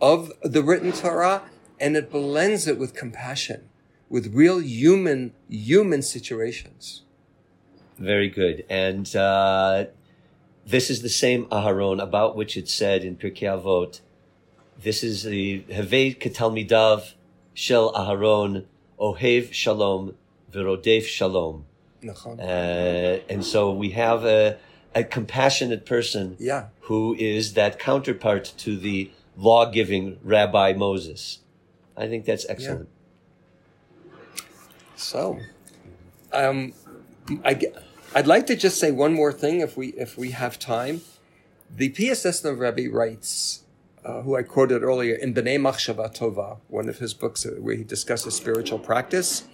of 0.00 0.30
the 0.42 0.62
written 0.62 0.92
Torah, 0.92 1.42
and 1.80 1.96
it 1.96 2.08
blends 2.08 2.68
it 2.68 2.78
with 2.78 2.94
compassion, 2.94 3.68
with 4.08 4.32
real 4.32 4.60
human 4.60 5.32
human 5.48 6.02
situations. 6.02 7.02
Very 8.02 8.28
good. 8.28 8.64
And 8.68 9.14
uh, 9.14 9.84
this 10.66 10.90
is 10.90 11.02
the 11.02 11.08
same 11.08 11.46
Aharon 11.46 12.02
about 12.02 12.34
which 12.34 12.56
it 12.56 12.68
said 12.68 13.04
in 13.04 13.14
Pirkei 13.16 13.46
Avot. 13.56 14.00
This 14.76 15.04
is 15.04 15.22
the 15.22 15.60
Hevei 15.70 16.18
Ketalmidav 16.18 17.12
Shel 17.54 17.92
Aharon 17.92 18.64
Ohev 18.98 19.52
Shalom 19.52 20.16
Verodef 20.52 21.04
Shalom. 21.04 21.64
Uh, 22.04 22.42
and 23.28 23.44
so 23.44 23.70
we 23.72 23.90
have 23.90 24.24
a, 24.24 24.58
a 24.96 25.04
compassionate 25.04 25.86
person 25.86 26.36
Yeah. 26.40 26.66
who 26.80 27.14
is 27.14 27.52
that 27.54 27.78
counterpart 27.78 28.52
to 28.58 28.76
the 28.76 29.12
law-giving 29.36 30.18
Rabbi 30.24 30.72
Moses. 30.72 31.38
I 31.96 32.08
think 32.08 32.24
that's 32.24 32.46
excellent. 32.48 32.88
So, 34.96 35.38
um, 36.32 36.72
I, 37.44 37.60
I'd 38.14 38.26
like 38.26 38.46
to 38.48 38.56
just 38.56 38.78
say 38.78 38.90
one 38.90 39.14
more 39.14 39.32
thing 39.32 39.60
if 39.60 39.74
we 39.74 39.88
if 39.88 40.18
we 40.18 40.32
have 40.32 40.58
time. 40.58 41.00
The 41.74 41.88
PSS 41.88 42.44
Rebbe 42.44 42.94
writes, 42.94 43.64
uh, 44.04 44.20
who 44.20 44.36
I 44.36 44.42
quoted 44.42 44.82
earlier 44.82 45.14
in 45.14 45.32
B'nai 45.32 45.56
Machshava 45.58 46.14
Tova, 46.14 46.58
one 46.68 46.90
of 46.90 46.98
his 46.98 47.14
books 47.14 47.46
uh, 47.46 47.52
where 47.58 47.74
he 47.74 47.84
discusses 47.84 48.34
spiritual 48.34 48.78
practice. 48.78 49.44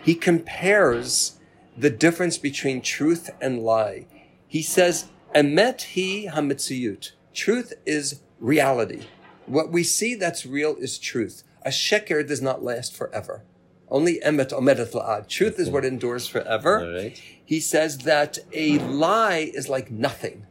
He 0.00 0.14
compares 0.14 1.40
the 1.76 1.90
difference 1.90 2.38
between 2.38 2.82
truth 2.82 3.30
and 3.40 3.64
lie. 3.64 4.06
He 4.46 4.62
says, 4.62 5.06
"Emet 5.34 5.82
hi 5.94 6.32
hamitziyut." 6.32 7.12
Truth 7.32 7.72
is 7.84 8.20
reality. 8.38 9.06
What 9.46 9.72
we 9.72 9.82
see 9.82 10.14
that's 10.14 10.46
real 10.46 10.76
is 10.76 10.98
truth. 10.98 11.42
A 11.62 11.70
sheker 11.70 12.24
does 12.24 12.40
not 12.40 12.62
last 12.62 12.94
forever. 12.94 13.42
Only 13.90 14.20
emet 14.24 14.50
omedet 14.50 14.92
la'ad. 14.92 15.28
Truth 15.28 15.58
is 15.58 15.70
what 15.70 15.84
endures 15.84 16.26
forever. 16.26 16.90
Right. 16.94 17.20
He 17.44 17.60
says 17.60 17.98
that 17.98 18.38
a 18.52 18.78
lie 18.78 19.50
is 19.54 19.68
like 19.68 19.90
nothing, 19.90 20.46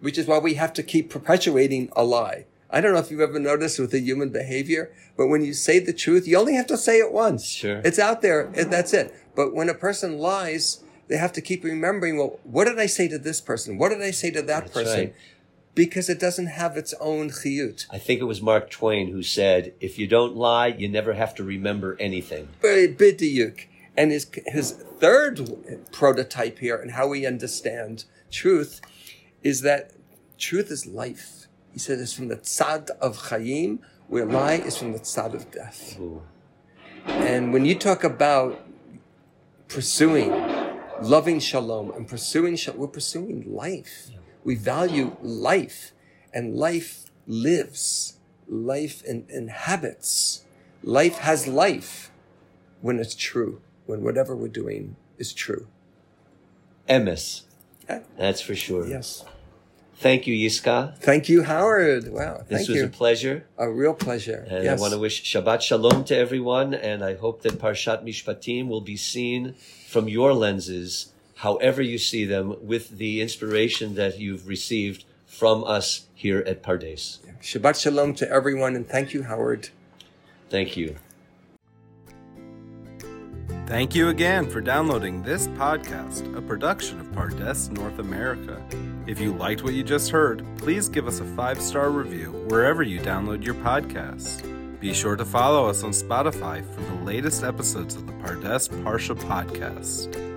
which 0.00 0.18
is 0.18 0.26
why 0.26 0.38
we 0.38 0.54
have 0.54 0.72
to 0.74 0.82
keep 0.82 1.10
perpetuating 1.10 1.90
a 1.96 2.04
lie. 2.04 2.46
I 2.72 2.80
don't 2.80 2.92
know 2.92 3.00
if 3.00 3.10
you've 3.10 3.20
ever 3.20 3.40
noticed 3.40 3.78
with 3.78 3.90
the 3.90 4.00
human 4.00 4.28
behavior, 4.28 4.92
but 5.16 5.26
when 5.26 5.44
you 5.44 5.52
say 5.54 5.80
the 5.80 5.92
truth, 5.92 6.28
you 6.28 6.36
only 6.38 6.54
have 6.54 6.68
to 6.68 6.76
say 6.76 6.98
it 6.98 7.12
once. 7.12 7.44
Sure. 7.46 7.80
It's 7.84 7.98
out 7.98 8.22
there, 8.22 8.42
and 8.54 8.72
that's 8.72 8.92
it. 8.92 9.12
But 9.34 9.54
when 9.54 9.68
a 9.68 9.74
person 9.74 10.18
lies, 10.18 10.84
they 11.08 11.16
have 11.16 11.32
to 11.32 11.40
keep 11.40 11.64
remembering, 11.64 12.16
well, 12.16 12.38
what 12.44 12.66
did 12.66 12.78
I 12.78 12.86
say 12.86 13.08
to 13.08 13.18
this 13.18 13.40
person? 13.40 13.76
What 13.78 13.88
did 13.88 14.00
I 14.02 14.12
say 14.12 14.30
to 14.30 14.42
that 14.42 14.46
That's 14.46 14.72
person? 14.72 14.98
right. 15.00 15.14
Because 15.74 16.08
it 16.08 16.18
doesn't 16.18 16.46
have 16.46 16.76
its 16.76 16.94
own 17.00 17.30
chiyut. 17.30 17.86
I 17.90 17.98
think 17.98 18.20
it 18.20 18.24
was 18.24 18.42
Mark 18.42 18.70
Twain 18.70 19.12
who 19.12 19.22
said, 19.22 19.72
if 19.80 19.98
you 19.98 20.06
don't 20.06 20.34
lie, 20.36 20.66
you 20.66 20.88
never 20.88 21.14
have 21.14 21.34
to 21.36 21.44
remember 21.44 21.96
anything. 22.00 22.48
Bidiyuk. 22.60 23.66
And 23.96 24.10
his, 24.10 24.30
his 24.46 24.72
third 24.72 25.86
prototype 25.92 26.58
here 26.58 26.76
and 26.76 26.92
how 26.92 27.08
we 27.08 27.26
understand 27.26 28.04
truth 28.30 28.80
is 29.42 29.62
that 29.62 29.92
truth 30.38 30.70
is 30.70 30.86
life. 30.86 31.46
He 31.72 31.78
said 31.78 31.98
it's 31.98 32.12
from 32.12 32.28
the 32.28 32.36
tzad 32.36 32.90
of 33.00 33.18
chayim, 33.28 33.78
where 34.08 34.26
lie 34.26 34.54
is 34.54 34.76
from 34.76 34.92
the 34.92 34.98
tzad 34.98 35.34
of 35.34 35.50
death. 35.50 35.96
Ooh. 36.00 36.22
And 37.06 37.52
when 37.52 37.64
you 37.64 37.74
talk 37.76 38.02
about 38.02 38.60
pursuing, 39.68 40.30
loving 41.00 41.38
shalom 41.38 41.92
and 41.92 42.08
pursuing 42.08 42.56
shalom, 42.56 42.80
we're 42.80 42.88
pursuing 42.88 43.44
life. 43.54 44.10
We 44.44 44.54
value 44.54 45.16
life, 45.22 45.92
and 46.32 46.56
life 46.56 47.04
lives. 47.26 48.16
Life 48.48 49.04
in, 49.04 49.26
inhabits. 49.28 50.44
Life 50.82 51.18
has 51.18 51.46
life 51.46 52.10
when 52.80 52.98
it's 52.98 53.14
true, 53.14 53.60
when 53.86 54.02
whatever 54.02 54.34
we're 54.34 54.48
doing 54.48 54.96
is 55.18 55.32
true. 55.32 55.68
Emes. 56.88 57.42
Okay? 57.84 58.02
That's 58.18 58.40
for 58.40 58.56
sure. 58.56 58.86
Yes. 58.86 59.24
Thank 60.00 60.26
you, 60.26 60.34
Yiska. 60.34 60.96
Thank 60.96 61.28
you, 61.28 61.42
Howard. 61.42 62.10
Wow. 62.10 62.42
This 62.48 62.68
was 62.68 62.78
you. 62.78 62.86
a 62.86 62.88
pleasure. 62.88 63.46
a 63.58 63.70
real 63.70 63.92
pleasure. 63.92 64.46
And 64.48 64.64
yes. 64.64 64.78
I 64.78 64.80
want 64.80 64.94
to 64.94 64.98
wish 64.98 65.22
Shabbat 65.22 65.60
Shalom 65.60 66.04
to 66.04 66.16
everyone. 66.16 66.72
And 66.72 67.04
I 67.04 67.16
hope 67.16 67.42
that 67.42 67.58
Parshat 67.58 68.02
Mishpatim 68.02 68.68
will 68.68 68.80
be 68.80 68.96
seen 68.96 69.54
from 69.86 70.08
your 70.08 70.32
lenses, 70.32 71.12
however 71.40 71.80
you 71.80 71.96
see 71.96 72.26
them, 72.26 72.54
with 72.60 72.98
the 72.98 73.22
inspiration 73.22 73.94
that 73.94 74.18
you've 74.18 74.46
received 74.46 75.04
from 75.24 75.64
us 75.64 76.06
here 76.14 76.44
at 76.46 76.62
Pardes. 76.62 77.18
Shabbat 77.40 77.80
shalom 77.80 78.14
to 78.16 78.30
everyone, 78.30 78.76
and 78.76 78.86
thank 78.86 79.14
you, 79.14 79.22
Howard. 79.22 79.70
Thank 80.50 80.76
you. 80.76 80.96
Thank 83.66 83.94
you 83.94 84.08
again 84.08 84.50
for 84.50 84.60
downloading 84.60 85.22
this 85.22 85.46
podcast, 85.48 86.36
a 86.36 86.42
production 86.42 87.00
of 87.00 87.06
Pardes 87.12 87.70
North 87.70 87.98
America. 88.00 88.62
If 89.06 89.18
you 89.18 89.32
liked 89.32 89.62
what 89.62 89.72
you 89.72 89.82
just 89.82 90.10
heard, 90.10 90.44
please 90.58 90.90
give 90.90 91.06
us 91.06 91.20
a 91.20 91.24
five 91.36 91.62
star 91.62 91.88
review 91.90 92.32
wherever 92.48 92.82
you 92.82 93.00
download 93.00 93.44
your 93.44 93.54
podcasts. 93.54 94.42
Be 94.78 94.92
sure 94.92 95.16
to 95.16 95.24
follow 95.24 95.68
us 95.68 95.84
on 95.84 95.92
Spotify 95.92 96.62
for 96.74 96.82
the 96.82 97.04
latest 97.04 97.44
episodes 97.44 97.94
of 97.94 98.06
the 98.06 98.12
Pardes 98.14 98.68
Parsha 98.82 99.14
podcast. 99.14 100.29